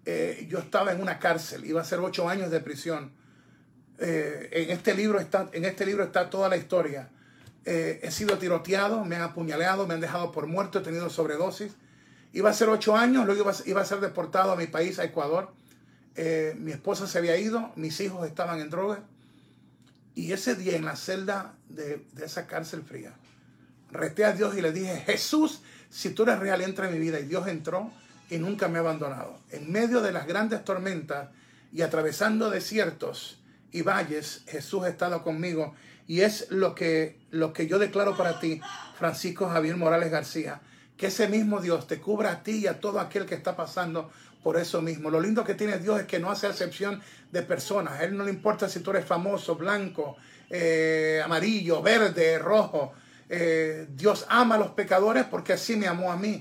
[0.05, 3.11] eh, yo estaba en una cárcel, iba a ser 8 años de prisión.
[3.99, 7.09] Eh, en, este libro está, en este libro está toda la historia.
[7.65, 11.73] Eh, he sido tiroteado, me han apuñaleado, me han dejado por muerto, he tenido sobredosis.
[12.33, 15.03] Iba a ser 8 años, luego iba, iba, a ser deportado a mi país, a
[15.03, 15.53] Ecuador.
[16.57, 19.03] mi esposa se había ido, mis hijos estaban en droga.
[20.19, 23.13] Y ese día en la celda de, esa cárcel fría,
[23.89, 27.21] reté a Dios y le dije, Jesús, si tú eres real, entra en mi vida.
[27.21, 27.89] Y Dios entró
[28.29, 29.39] y nunca me ha abandonado.
[29.49, 31.29] En medio de las grandes tormentas
[31.71, 33.39] y atravesando desiertos
[33.71, 35.73] y valles, Jesús ha estado conmigo.
[36.05, 38.59] Y es lo que, lo que yo declaro para ti,
[38.97, 40.59] Francisco Javier Morales García.
[40.97, 44.11] Que ese mismo Dios te cubra a ti y a todo aquel que está pasando
[44.43, 45.09] por eso mismo.
[45.09, 47.99] Lo lindo que tiene Dios es que no hace excepción de personas.
[47.99, 50.17] A Él no le importa si tú eres famoso, blanco,
[50.49, 52.93] eh, amarillo, verde, rojo.
[53.29, 56.39] Eh, Dios ama a los pecadores porque así me amó a mí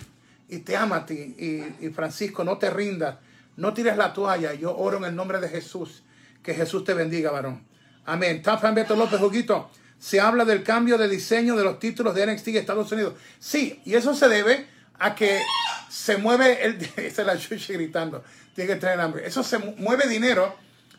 [0.49, 1.37] y te ama a ti.
[1.81, 3.17] Y, Francisco, no te rindas,
[3.57, 4.55] no tires la toalla.
[4.55, 6.05] Yo oro en el nombre de Jesús.
[6.43, 7.67] Que Jesús te bendiga, varón.
[8.07, 8.43] Amén.
[8.43, 9.71] Tafan Beto López Juguito.
[9.99, 13.15] Se habla del cambio de diseño de los títulos de NXT de Estados Unidos.
[13.41, 14.67] Sí, y eso se debe
[14.99, 15.41] a que
[15.89, 18.25] se mueve el es la chuchi gritando,
[18.55, 19.27] tiene que tener hambre.
[19.27, 20.57] Eso se mueve dinero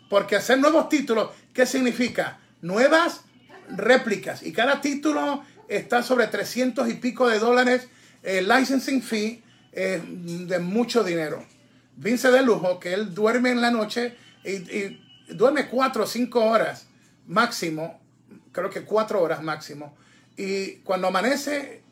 [0.09, 2.39] porque hacer nuevos títulos, ¿qué significa?
[2.61, 3.21] Nuevas
[3.69, 7.87] réplicas y cada título está sobre 300 y pico de dólares
[8.23, 11.45] el licensing fee de mucho dinero.
[11.95, 16.45] Vince de lujo que él duerme en la noche y, y duerme 4 o 5
[16.45, 16.87] horas
[17.27, 18.01] máximo,
[18.51, 19.95] creo que 4 horas máximo.
[20.35, 21.83] Y cuando amanece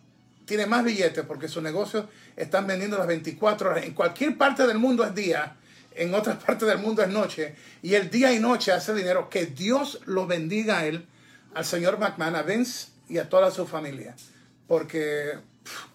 [0.45, 2.05] tiene más billetes porque sus negocios
[2.37, 3.85] están vendiendo las 24 horas.
[3.85, 5.57] En cualquier parte del mundo es día,
[5.95, 7.55] en otras partes del mundo es noche.
[7.81, 9.29] Y el día y noche hace dinero.
[9.29, 11.05] Que Dios lo bendiga a él,
[11.53, 14.15] al señor McMahon, a Vince y a toda su familia.
[14.67, 15.33] Porque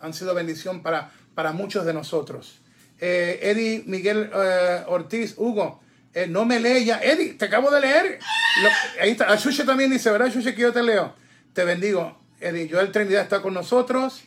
[0.01, 2.59] han sido bendición para, para muchos de nosotros.
[3.01, 5.81] Eh, Eddie Miguel eh, Ortiz, Hugo,
[6.13, 7.01] eh, no me leía.
[7.03, 8.19] Eddie, te acabo de leer.
[9.01, 9.33] ahí está.
[9.33, 11.15] A también dice, ¿verdad, Xuxa, que yo te leo?
[11.53, 12.19] Te bendigo.
[12.41, 14.25] Eddie, Joel Trinidad está con nosotros.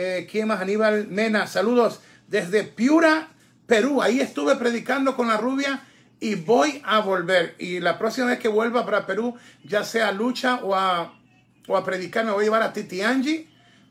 [0.00, 0.60] Eh, ¿Quién más?
[0.60, 1.48] Aníbal Mena.
[1.48, 3.30] Saludos desde Piura,
[3.66, 4.00] Perú.
[4.00, 5.82] Ahí estuve predicando con la rubia
[6.20, 7.56] y voy a volver.
[7.58, 9.34] Y la próxima vez que vuelva para Perú,
[9.64, 11.18] ya sea a lucha o a,
[11.66, 13.48] o a predicar, me voy a llevar a Titi Angie,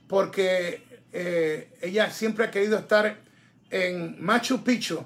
[0.08, 0.82] porque
[1.12, 3.18] eh, ella siempre ha querido estar
[3.70, 5.06] en Machu Picchu,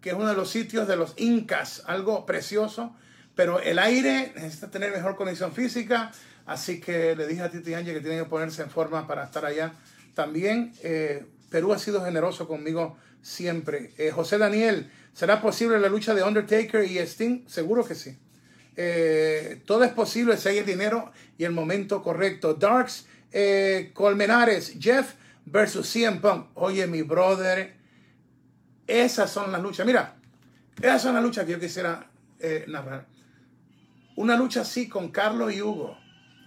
[0.00, 2.96] que es uno de los sitios de los incas, algo precioso,
[3.36, 6.10] pero el aire necesita tener mejor condición física,
[6.44, 9.44] así que le dije a Titi Angie que tiene que ponerse en forma para estar
[9.44, 9.74] allá
[10.14, 13.92] también eh, Perú ha sido generoso conmigo siempre.
[13.98, 17.46] Eh, José Daniel, ¿será posible la lucha de Undertaker y Sting?
[17.46, 18.18] Seguro que sí.
[18.76, 22.54] Eh, todo es posible si hay el dinero y el momento correcto.
[22.54, 23.06] Darks,
[23.92, 26.48] Colmenares, Jeff versus CM Punk.
[26.54, 27.76] Oye, mi brother,
[28.86, 29.86] esas son las luchas.
[29.86, 30.16] Mira,
[30.80, 32.10] esas son las luchas que yo quisiera
[32.66, 33.06] narrar.
[34.16, 35.96] Una lucha así con Carlos y Hugo.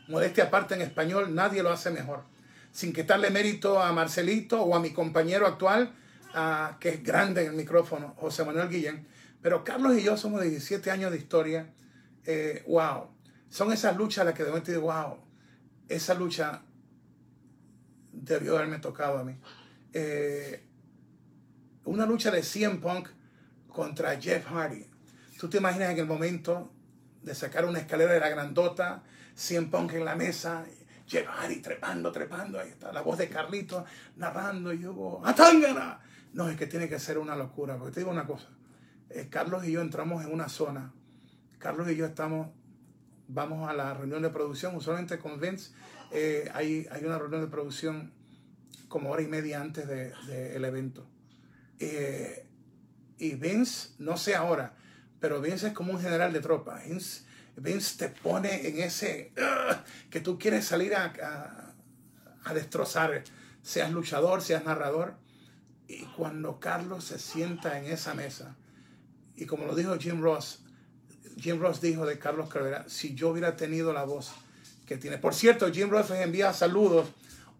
[0.09, 2.32] Modestia aparte en español, nadie lo hace mejor
[2.73, 5.93] sin quitarle mérito a Marcelito o a mi compañero actual,
[6.79, 9.07] que es grande en el micrófono, José Manuel Guillén.
[9.41, 11.71] Pero Carlos y yo somos de 17 años de historia.
[12.25, 13.11] Eh, wow.
[13.49, 15.19] Son esas luchas las que de momento digo, wow,
[15.87, 16.63] esa lucha
[18.11, 19.37] debió haberme tocado a mí.
[19.93, 20.65] Eh,
[21.85, 23.09] una lucha de CM Punk
[23.67, 24.87] contra Jeff Hardy.
[25.39, 26.71] Tú te imaginas en el momento
[27.21, 29.03] de sacar una escalera de la grandota,
[29.35, 30.65] CM Punk en la mesa,
[31.05, 33.85] Jeff Hardy trepando, trepando, ahí está la voz de Carlito
[34.15, 35.99] narrando y yo, ¡Atángana!
[36.33, 38.47] No, es que tiene que ser una locura, porque te digo una cosa,
[39.09, 40.91] eh, Carlos y yo entramos en una zona,
[41.59, 42.49] Carlos y yo estamos,
[43.27, 45.71] vamos a la reunión de producción, usualmente con Vince,
[46.11, 48.11] eh, hay, una reunión de producción
[48.87, 51.07] como hora y media antes del de, evento.
[51.79, 52.47] Eh,
[53.17, 54.75] y Vince, no sé ahora,
[55.19, 56.81] pero Vince es como un general de tropa.
[56.85, 57.22] Vince,
[57.55, 59.31] Vince te pone en ese
[60.09, 63.23] que tú quieres salir a, a, a, destrozar,
[63.61, 65.15] seas luchador, seas narrador.
[65.87, 68.55] Y cuando Carlos se sienta en esa mesa,
[69.35, 70.63] y como lo dijo Jim Ross,
[71.37, 74.31] Jim Ross dijo de Carlos Carrera, si yo hubiera tenido la voz
[74.85, 75.17] que tiene.
[75.17, 77.07] Por cierto, Jim Ross les envía saludos.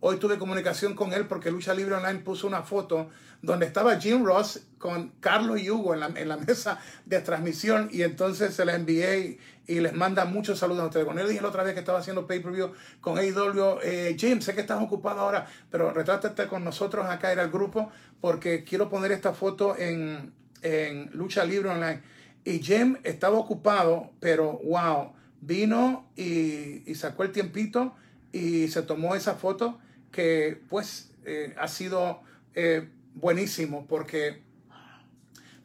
[0.06, 3.10] Hoy tuve comunicación con él porque Lucha Libre Online puso una foto
[3.42, 8.54] donde estaba Jim Ross con Carlos y Hugo en la, mesa de transmisión y entonces
[8.54, 11.06] se la envié y, les manda muchos saludos a ustedes.
[11.06, 14.54] Con él dije la otra vez que estaba haciendo pay-per-view con AEW, eh, Jim, sé
[14.54, 17.90] que estás ocupado ahora, pero retrátate con nosotros acá, era el grupo,
[18.20, 20.34] porque quiero poner esta foto en,
[20.64, 22.02] en Lucha Libre Online.
[22.44, 27.96] Y Jim estaba ocupado, pero wow, vino y, sacó el tiempito
[28.34, 29.80] y se tomó esa foto
[30.14, 32.22] que pues eh, ha sido
[32.54, 34.44] eh, buenísimo porque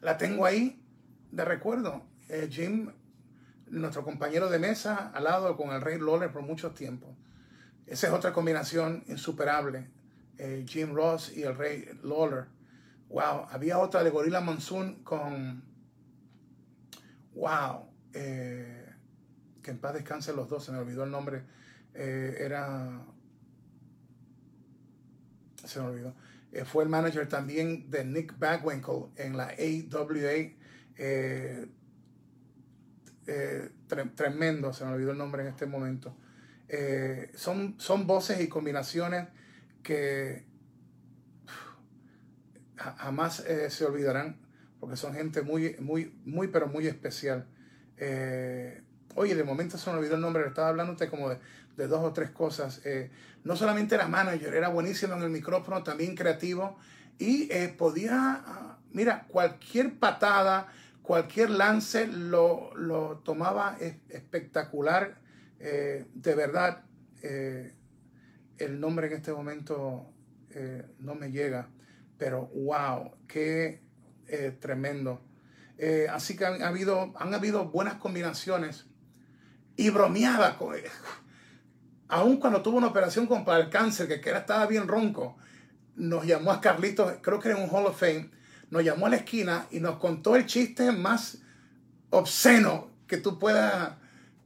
[0.01, 0.83] la tengo ahí
[1.31, 2.03] de recuerdo.
[2.27, 2.91] Eh, Jim,
[3.67, 7.15] nuestro compañero de mesa, al lado con el Rey Lawler por mucho tiempo.
[7.85, 9.87] Esa es otra combinación insuperable.
[10.65, 12.45] Jim Ross y el Rey Lawler.
[13.09, 15.63] Wow, había otra de Gorilla Monsoon con...
[17.33, 17.89] Wow.
[18.13, 21.43] Que en paz descansen los dos, se me olvidó el nombre.
[21.93, 23.01] Era...
[25.69, 26.13] Se me olvidó.
[26.51, 30.55] Eh, fue el manager también de Nick Bagwinkle en la AWA.
[34.15, 36.15] tremendo, se me olvidó el nombre en este momento.
[37.35, 39.27] son, son voces y combinaciones
[39.83, 40.49] que
[42.79, 44.37] jamás eh, se olvidarán,
[44.79, 47.47] porque son gente muy, muy, muy, pero muy especial.
[47.97, 48.81] Eh,
[49.15, 51.37] oye, de momento se me olvidó el nombre, estaba hablándote como de,
[51.79, 52.81] de dos o tres cosas.
[52.85, 53.09] Eh,
[53.43, 56.77] no solamente era manager, era buenísimo en el micrófono, también creativo,
[57.17, 60.67] y podía, ah, mira, cualquier patada,
[61.01, 63.77] cualquier lance lo, lo tomaba
[64.09, 65.19] espectacular.
[65.59, 66.83] de verdad,
[67.21, 70.13] el nombre en este momento
[70.99, 71.69] no me llega
[72.19, 73.81] pero wow, qué
[74.27, 75.21] eh, tremendo.
[75.79, 78.85] Eh, así que han habido, han habido buenas combinaciones
[79.77, 80.75] y bromeaba con
[82.09, 85.37] Aún cuando tuvo una operación contra el cáncer, que, era, estaba bien ronco,
[85.95, 88.31] nos llamó a Carlitos, creo que era un Hall of Fame,
[88.69, 91.39] nos llamó a la esquina y nos contó el chiste más
[92.09, 93.93] obsceno que tú puedas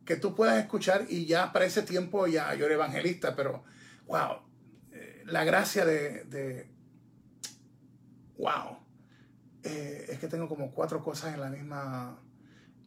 [0.05, 3.63] que tú puedas escuchar y ya para ese tiempo ya yo era evangelista, pero
[4.07, 4.39] wow,
[4.91, 6.67] eh, la gracia de,
[8.37, 8.79] wow,
[9.63, 12.19] eh, es que tengo como cuatro cosas en la misma...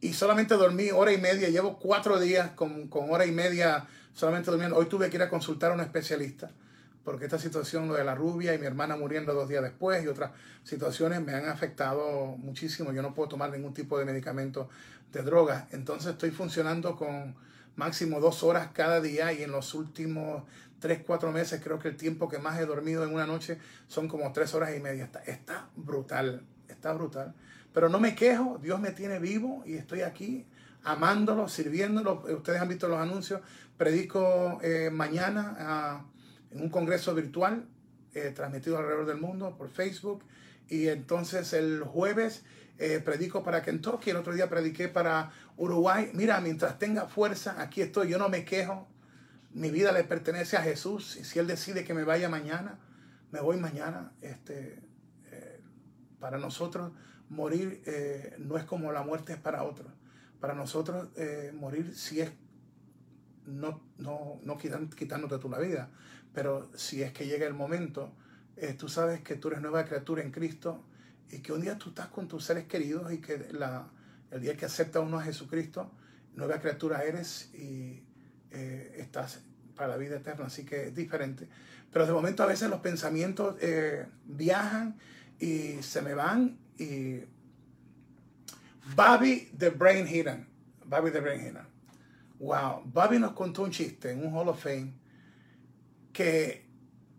[0.00, 4.50] Y solamente dormí hora y media, llevo cuatro días con, con hora y media solamente
[4.50, 4.76] durmiendo.
[4.76, 6.50] Hoy tuve que ir a consultar a un especialista
[7.06, 10.08] porque esta situación, lo de la rubia y mi hermana muriendo dos días después y
[10.08, 10.32] otras
[10.64, 12.92] situaciones me han afectado muchísimo.
[12.92, 14.68] Yo no puedo tomar ningún tipo de medicamento
[15.12, 15.68] de droga.
[15.70, 17.36] Entonces estoy funcionando con
[17.76, 20.42] máximo dos horas cada día y en los últimos
[20.80, 24.08] tres, cuatro meses, creo que el tiempo que más he dormido en una noche son
[24.08, 25.04] como tres horas y media.
[25.04, 27.34] Está, está brutal, está brutal.
[27.76, 30.46] Pero no me quejo, Dios me tiene vivo y estoy aquí
[30.82, 32.24] amándolo, sirviéndolo.
[32.26, 33.42] Ustedes han visto los anuncios.
[33.76, 36.04] Predico eh, mañana ah,
[36.52, 37.68] en un congreso virtual
[38.14, 40.24] eh, transmitido alrededor del mundo por Facebook.
[40.70, 42.44] Y entonces el jueves
[42.78, 46.08] eh, predico para Kentucky, el otro día prediqué para Uruguay.
[46.14, 48.88] Mira, mientras tenga fuerza, aquí estoy, yo no me quejo.
[49.52, 52.78] Mi vida le pertenece a Jesús y si Él decide que me vaya mañana,
[53.32, 54.12] me voy mañana.
[54.22, 54.80] Este,
[55.30, 55.60] eh,
[56.18, 56.92] para nosotros
[57.28, 59.92] morir eh, no es como la muerte es para otros.
[60.40, 61.08] Para nosotros
[61.54, 62.30] morir si es
[63.46, 65.88] no, no, no quitándote tú la vida,
[66.34, 68.12] pero si es que llega el momento,
[68.76, 70.84] tú sabes que tú eres nueva criatura en Cristo
[71.30, 73.88] y que un día tú estás con tus seres queridos y que la,
[74.30, 75.90] el día que acepta uno a Jesucristo,
[76.34, 78.02] nueva criatura eres y
[78.50, 79.40] eh, estás
[79.74, 81.48] para la vida eterna, así que es diferente.
[81.92, 84.96] Pero de momento a veces los pensamientos eh, viajan
[85.38, 87.20] y se me van y
[88.94, 90.46] Bobby the Brain Hidden,
[90.84, 91.66] Bobby the Brain Hidden.
[92.38, 94.92] Wow, Bobby nos contó un chiste en un Hall of Fame
[96.12, 96.66] que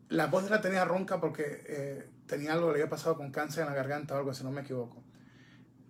[0.10, 3.70] la voz la tenía ronca porque eh, tenía algo, le había pasado con cáncer en
[3.70, 5.04] la garganta o algo, si no me equivoco.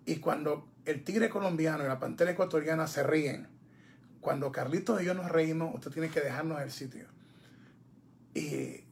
[0.06, 3.48] Y cuando el tigre colombiano y la pantera ecuatoriana se ríen,
[4.22, 7.08] cuando Carlitos y yo nos reímos, usted tiene que dejarnos el sitio.
[8.34, 8.84] Y,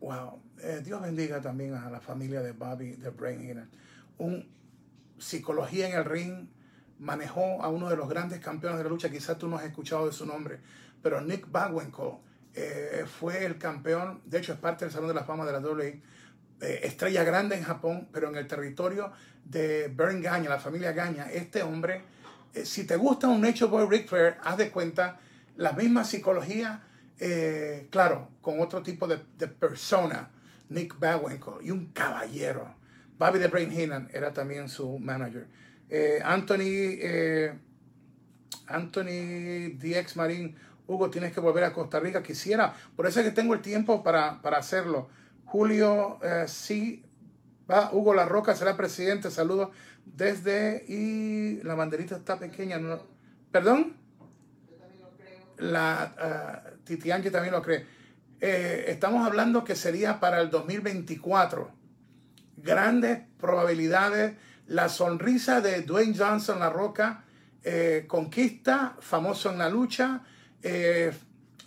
[0.00, 3.68] wow, eh, Dios bendiga también a la familia de Bobby, de Brain
[4.18, 4.48] Un
[5.18, 6.48] psicología en el ring,
[6.98, 10.06] manejó a uno de los grandes campeones de la lucha, quizás tú no has escuchado
[10.06, 10.60] de su nombre,
[11.02, 12.22] pero Nick Bagwenko
[12.54, 15.60] eh, fue el campeón, de hecho es parte del Salón de la Fama de la
[15.60, 16.02] WWE,
[16.60, 19.12] eh, estrella grande en Japón, pero en el territorio
[19.44, 22.02] de Bern Gaña, la familia Gaña, este hombre,
[22.52, 25.20] eh, si te gusta un Nature Boy Ric Flair, haz de cuenta
[25.56, 26.82] la misma psicología,
[27.90, 30.30] claro, con otro tipo de, persona,
[30.70, 32.74] Nick Bagwenko, y un caballero.
[33.18, 35.46] Bobby the Brain Heenan era también su manager.
[36.24, 37.52] Anthony,
[38.66, 40.56] Anthony DX Marín
[40.90, 42.20] Hugo, tienes que volver a Costa Rica.
[42.20, 45.08] Quisiera, por eso es que tengo el tiempo para, hacerlo.
[45.44, 47.04] Julio, eh, sí,
[47.70, 47.90] va.
[47.92, 49.30] Hugo La Roca será presidente.
[49.30, 49.70] Saludos
[50.04, 50.84] desde.
[50.88, 52.78] Y la banderita está pequeña.
[52.78, 53.00] ¿no?
[53.52, 53.96] ¿Perdón?
[54.68, 55.38] Yo también lo creo.
[55.58, 57.86] La uh, Titi Angie también lo cree.
[58.40, 61.70] Eh, estamos hablando que sería para el 2024.
[62.56, 64.34] Grandes probabilidades.
[64.66, 67.24] La sonrisa de Dwayne Johnson La Roca.
[67.62, 70.22] Eh, conquista, famoso en la lucha,
[70.62, 71.12] eh,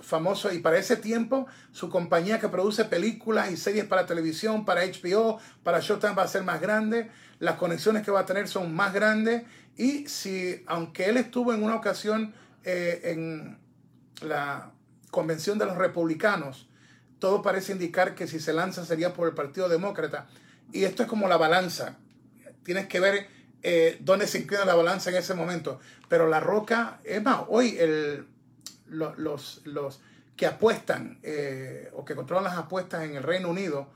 [0.02, 4.84] famoso y para ese tiempo su compañía que produce películas y series para televisión, para
[4.84, 8.74] HBO, para Showtime va a ser más grande, las conexiones que va a tener son
[8.74, 9.44] más grandes
[9.78, 13.60] y si, aunque él estuvo en una ocasión en
[14.22, 14.73] la
[15.14, 16.68] convención de los republicanos,
[17.20, 20.28] todo parece indicar que si se lanza sería por el Partido Demócrata.
[20.72, 21.98] Y esto es como la balanza,
[22.64, 23.28] tienes que ver
[23.62, 27.78] eh, dónde se inclina la balanza en ese momento, pero la roca, es más, hoy
[27.78, 28.26] el
[28.88, 30.02] los, los,
[30.36, 33.88] que apuestan eh, o que controlan las apuestas en el Reino Unido,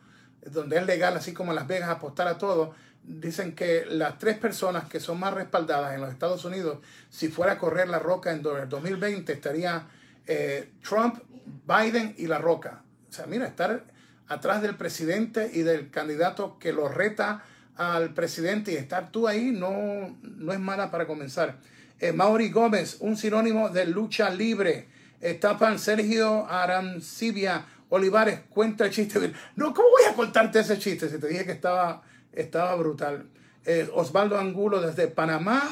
[0.45, 4.37] donde es legal, así como en Las Vegas, apostar a todo, dicen que las tres
[4.37, 6.77] personas que son más respaldadas en los Estados Unidos,
[7.09, 9.87] si fuera a correr la roca en el 2020, estaría
[10.27, 11.19] eh, Trump,
[11.65, 12.83] Biden y la roca.
[13.09, 13.85] O sea, mira, estar
[14.27, 17.43] atrás del presidente y del candidato que lo reta
[17.75, 21.57] al presidente y estar tú ahí no, no es mala para comenzar.
[21.99, 24.87] Eh, Mauri Gómez, un sinónimo de lucha libre.
[25.21, 29.33] Estapan Sergio Arancibia Olivares, cuenta el chiste.
[29.55, 32.03] No, ¿cómo voy a contarte ese chiste si te dije que estaba,
[32.33, 33.29] estaba brutal?
[33.65, 35.63] Eh, Osvaldo Angulo desde Panamá.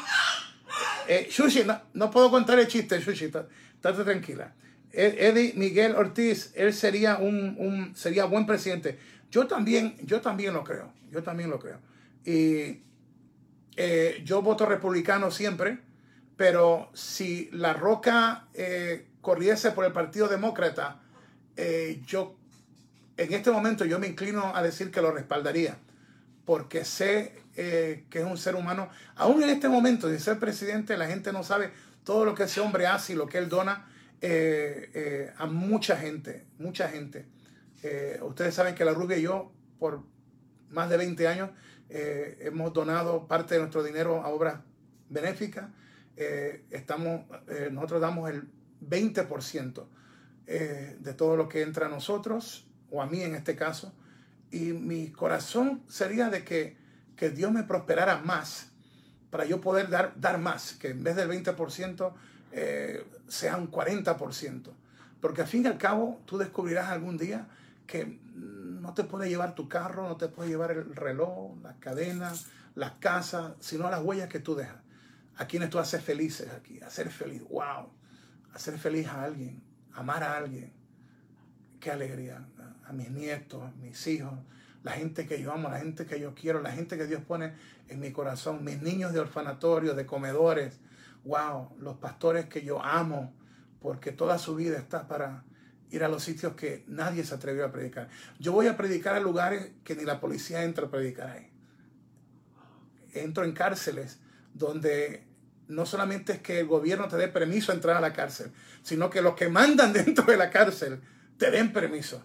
[1.07, 1.29] Eh,
[1.93, 3.31] no, puedo contar el chiste, Shushi,
[3.89, 4.53] estate tranquila.
[4.91, 8.97] Eddie Miguel Ortiz, él sería un, un, sería buen presidente.
[9.29, 10.93] Yo también, yo también lo creo.
[11.11, 11.79] Yo también lo creo.
[12.23, 12.81] Y
[14.23, 15.79] yo voto republicano siempre.
[16.37, 20.99] Pero si La Roca eh, corriese por el Partido Demócrata,
[21.55, 22.35] eh, yo
[23.17, 25.77] en este momento yo me inclino a decir que lo respaldaría,
[26.43, 28.89] porque sé eh, que es un ser humano.
[29.15, 31.71] Aún en este momento, de ser presidente, la gente no sabe
[32.05, 33.89] todo lo que ese hombre hace y lo que él dona
[35.37, 37.27] a mucha gente, mucha gente.
[38.21, 40.03] ustedes saben que la Rubia y yo, por
[40.69, 41.49] más de 20 años,
[41.89, 44.61] hemos donado parte de nuestro dinero a obras
[45.09, 45.69] benéficas.
[46.17, 48.47] Eh, estamos, eh, nosotros damos el
[48.81, 49.85] 20%
[50.47, 53.93] eh, de todo lo que entra a nosotros, o a mí en este caso,
[54.51, 56.77] y mi corazón sería de que,
[57.15, 58.71] que Dios me prosperara más
[59.29, 62.13] para yo poder dar, dar más, que en vez del 20%
[63.27, 64.71] sea un 40%.
[65.19, 67.47] Porque al fin y al cabo tú descubrirás algún día
[67.87, 72.47] que no te puede llevar tu carro, no te puede llevar el reloj, las cadenas,
[72.75, 74.77] las casas, sino las huellas que tú dejas.
[75.37, 77.89] A quienes tú haces felices aquí, hacer feliz, wow,
[78.53, 79.61] hacer feliz a alguien,
[79.93, 80.71] amar a alguien,
[81.79, 82.45] qué alegría,
[82.87, 84.33] a, mis nietos, a mis hijos,
[84.85, 87.53] la gente que yo amo, la gente que yo quiero, la gente que Dios pone
[87.89, 90.79] en mi corazón, mis niños de orfanatorio, de comedores,
[91.23, 93.33] wow, los pastores que yo amo,
[93.81, 95.43] porque toda su vida está para
[95.89, 98.09] ir a los sitios que nadie se atrevió a predicar.
[98.37, 101.49] Yo voy a predicar a lugares que ni la policía entra a predicar ahí.
[103.15, 104.19] Entro en cárceles
[104.53, 105.25] donde
[105.67, 108.51] no solamente es que el gobierno te dé permiso a entrar a la cárcel,
[108.83, 111.01] sino que los que mandan dentro de la cárcel
[111.39, 112.23] te den permiso.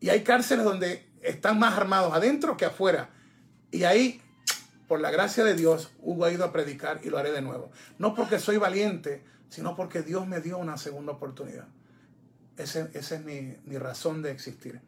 [0.00, 3.08] Y hay cárceles donde están más armados adentro que afuera.
[3.70, 4.20] Y ahí,
[4.86, 7.72] por la gracia de Dios, Hugo ha ido a predicar y lo haré de nuevo.
[7.98, 11.66] No porque soy valiente, sino porque Dios me dio una segunda oportunidad.
[12.56, 14.80] Esa es mi, razón de existir.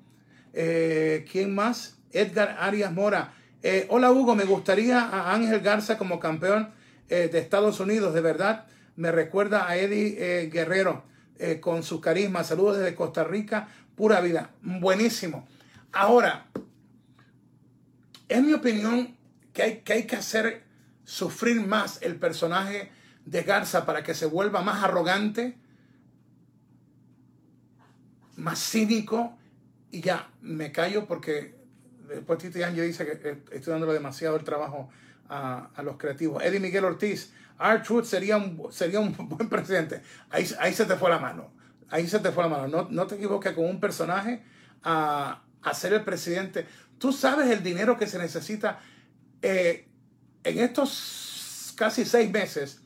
[0.53, 1.97] Eh, ¿Quién más?
[2.13, 3.35] Edgar Arias Mora.
[3.63, 6.71] Eh, hola Hugo, me gustaría a Ángel Garza como campeón
[7.09, 11.05] eh, de Estados Unidos, de verdad, me recuerda a Eddie Guerrero
[11.61, 12.45] con su carisma.
[12.45, 14.51] Saludos desde Costa Rica Pura vida.
[14.63, 15.49] Buenísimo.
[15.97, 16.45] Ahora,
[18.29, 19.17] es mi opinión
[19.55, 20.65] que hay, que hacer
[21.05, 22.93] sufrir más el personaje
[23.25, 25.57] de Garza para que se vuelva más arrogante,
[28.37, 29.39] más cínico
[29.91, 31.55] y ya me callo porque
[32.09, 34.91] después Titi Ángel dice que estoy dándole demasiado el trabajo
[35.31, 36.43] a, los creativos.
[36.45, 37.33] Eddie Miguel Ortiz,
[38.03, 40.03] sería un, sería un buen presidente.
[40.29, 41.55] Ahí, se te fue la mano.
[41.89, 42.69] Ahí se te fue la mano.
[42.69, 44.45] No, no te equivoques con un personaje
[44.83, 46.65] a, a ser el presidente.
[46.99, 48.79] Tú sabes el dinero que se necesita.
[49.43, 49.89] Eh,
[50.45, 52.83] en estos casi seis meses,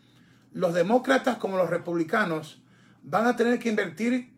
[0.52, 2.62] los demócratas como los republicanos
[3.02, 4.32] van a tener que invertir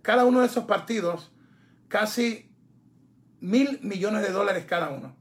[0.00, 1.30] cada uno de esos partidos
[1.88, 2.50] casi
[3.40, 5.14] mil millones de dólares cada uno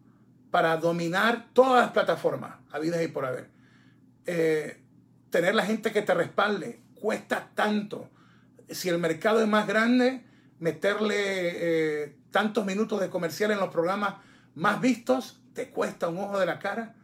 [0.50, 3.50] para dominar todas las plataformas, habidas y por haber.
[4.26, 4.82] Eh,
[5.30, 8.10] tener la gente que te respalde cuesta tanto.
[8.70, 10.24] Si el mercado es más grande,
[10.60, 14.16] meterle eh, tantos minutos de comercial en los programas
[14.56, 16.96] más vistos te cuesta un ojo de la cara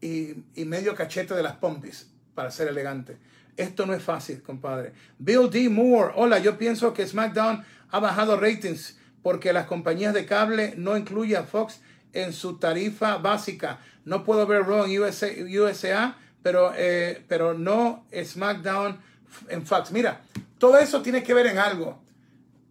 [0.00, 3.18] y, y medio cachete de las pompis para ser elegante.
[3.56, 4.92] Esto no es fácil, compadre.
[5.18, 5.68] Bill D.
[5.68, 10.96] Moore, hola, yo pienso que SmackDown ha bajado ratings porque las compañías de cable no
[10.96, 11.80] incluyen a Fox
[12.12, 13.80] en su tarifa básica.
[14.04, 19.00] No puedo ver Raw USA, pero, eh, pero no SmackDown
[19.48, 19.90] en Fox.
[19.90, 20.20] Mira,
[20.58, 22.00] todo eso tiene que ver en algo.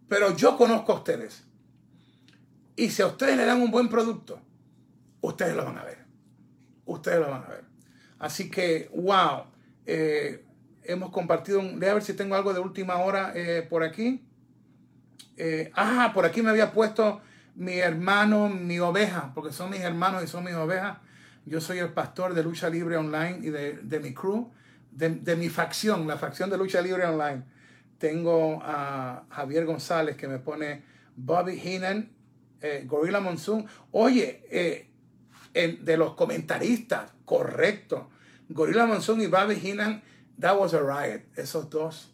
[0.07, 1.43] Pero yo conozco a ustedes.
[2.75, 4.39] Y si a ustedes le dan un buen producto,
[5.21, 6.05] ustedes lo van a ver.
[6.85, 7.63] Ustedes lo van a ver.
[8.19, 9.45] Así que, wow.
[9.85, 10.45] Eh,
[10.83, 11.61] hemos compartido.
[11.61, 14.23] A ver si tengo algo de última hora eh, por aquí.
[15.73, 17.21] ah, por aquí me había puesto
[17.57, 20.99] mi hermano, mi oveja, porque son mis hermanos y son mis ovejas.
[21.45, 24.51] Yo soy el pastor de Lucha Libre Online y de, mi crew,
[24.91, 27.43] de, mi facción, la facción de Lucha Libre Online.
[27.97, 30.83] Tengo a Javier González que me pone
[31.15, 32.11] Bobby Heenan,
[32.61, 33.65] eh, Gorilla Monsoon.
[33.91, 34.87] Oye, eh,
[35.53, 38.09] de los comentaristas, correcto.
[38.49, 40.03] Gorilla Monsoon y Bobby Heenan,
[40.39, 41.23] that was a riot.
[41.35, 42.13] Esos dos,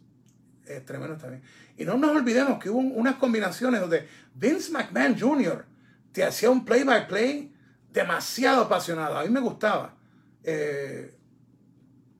[0.66, 1.44] eh, tremendos también.
[1.78, 5.66] Y no nos olvidemos que hubo unas combinaciones donde Vince McMahon Jr.
[6.14, 7.54] te hacía un play-by-play
[7.92, 9.18] demasiado apasionado.
[9.18, 9.96] A mí me gustaba.
[10.44, 11.14] Eh,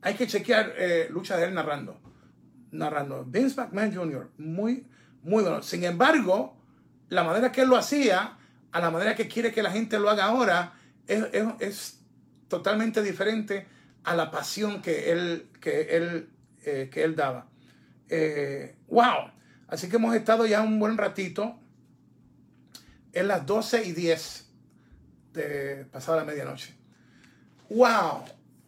[0.02, 0.76] hay que chequear
[1.12, 2.03] lucha de él narrando.
[2.74, 3.24] Narrando.
[3.26, 4.32] Vince McMahon Jr.
[4.38, 4.86] Muy,
[5.24, 5.64] muy bueno.
[5.64, 6.58] Sin embargo,
[7.10, 8.38] la manera que él lo hacía,
[8.72, 10.74] a la manera que quiere que la gente lo haga ahora,
[11.08, 12.00] es,
[12.48, 13.66] totalmente diferente
[14.04, 16.30] a la pasión que él, que él,
[16.66, 17.48] eh, que él daba.
[18.88, 19.32] ¡Wow!
[19.68, 21.60] Así que hemos estado ya un buen ratito.
[23.12, 24.50] En las 12 y 10
[25.34, 26.76] de pasada la medianoche.
[27.70, 28.24] ¡Wow!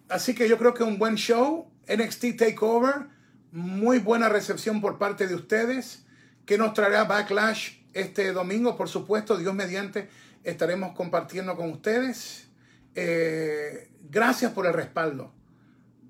[0.09, 1.71] Así que yo creo que un buen show.
[1.87, 3.07] NXT Takeover.
[3.55, 6.03] Muy buena recepción por parte de ustedes.
[6.45, 10.09] Que nos traerá Backlash este domingo, por supuesto, Dios mediante,
[10.43, 12.49] estaremos compartiendo con ustedes.
[12.95, 15.31] Eh, gracias por el respaldo.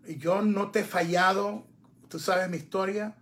[0.08, 1.68] Yo no te he fallado,
[2.10, 3.16] tú sabes mi historia.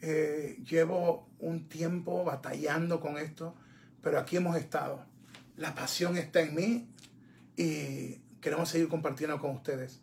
[0.00, 3.54] Eh, llevo un tiempo batallando con esto,
[4.00, 5.04] pero aquí hemos estado.
[5.58, 6.88] La pasión está en mí
[7.54, 10.00] y queremos seguir compartiendo con ustedes.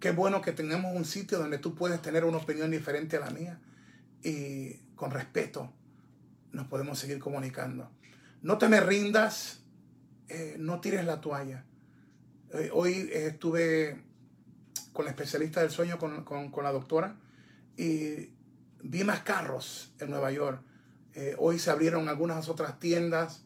[0.00, 3.30] Qué bueno que tenemos un sitio donde tú puedes tener una opinión diferente a la
[3.30, 3.60] mía
[4.22, 5.72] y con respeto
[6.52, 7.90] nos podemos seguir comunicando.
[8.42, 9.60] No te me rindas,
[10.28, 11.64] eh, no tires la toalla.
[12.54, 14.02] Eh, hoy estuve
[14.92, 17.16] con la especialista del sueño, con, con la doctora,
[17.76, 18.30] y
[18.82, 20.62] vi más carros en Nueva York.
[21.14, 23.44] Eh, hoy se abrieron algunas otras tiendas.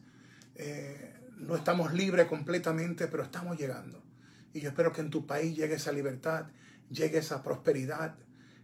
[0.55, 4.04] Eh, no estamos libres completamente, pero estamos llegando.
[4.55, 6.45] Y yo espero que en tu país llegue esa libertad,
[6.89, 8.15] llegue esa prosperidad,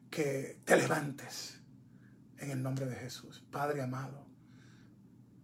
[0.10, 1.60] que te levantes
[2.38, 3.44] en el nombre de Jesús.
[3.52, 4.26] Padre amado,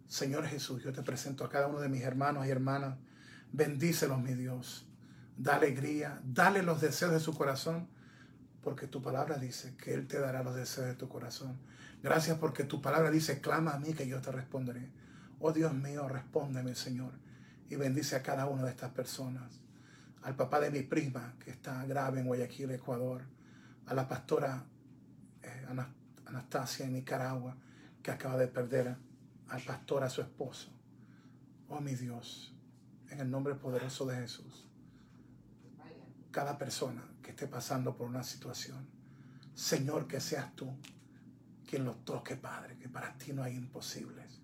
[0.06, 2.96] Señor Jesús, yo te presento a cada uno de mis hermanos y hermanas.
[3.52, 4.88] Bendícelos, mi Dios.
[5.36, 7.86] Da alegría, dale los deseos de su corazón
[8.62, 11.58] porque tu palabra dice que Él te dará los deseos de tu corazón.
[12.02, 14.88] Gracias porque tu palabra dice, clama a mí que yo te responderé.
[15.40, 17.12] Oh Dios mío, respóndeme, Señor.
[17.68, 19.67] Y bendice a cada una de estas personas.
[20.22, 23.22] Al papá de mi prima, que está grave en Guayaquil, Ecuador.
[23.86, 24.64] A la pastora
[25.42, 25.66] eh,
[26.26, 27.56] Anastasia en Nicaragua,
[28.02, 28.96] que acaba de perder
[29.48, 30.70] al pastor, a su esposo.
[31.68, 32.54] Oh mi Dios,
[33.10, 34.66] en el nombre poderoso de Jesús.
[36.30, 38.86] Cada persona que esté pasando por una situación.
[39.54, 40.70] Señor, que seas tú
[41.68, 44.40] quien lo toque, Padre, que para ti no hay imposibles.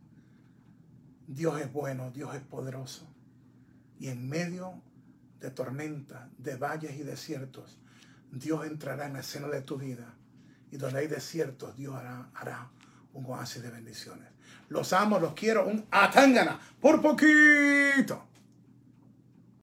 [1.26, 3.06] Dios es bueno, Dios es poderoso.
[3.98, 4.82] Y en medio
[5.40, 7.78] de tormenta, de valles y desiertos,
[8.30, 10.14] Dios entrará en la escena de tu vida.
[10.70, 12.70] Y donde hay desiertos, Dios hará, hará
[13.12, 14.28] un oasis de bendiciones.
[14.68, 18.26] Los amo, los quiero, un atangana por poquito.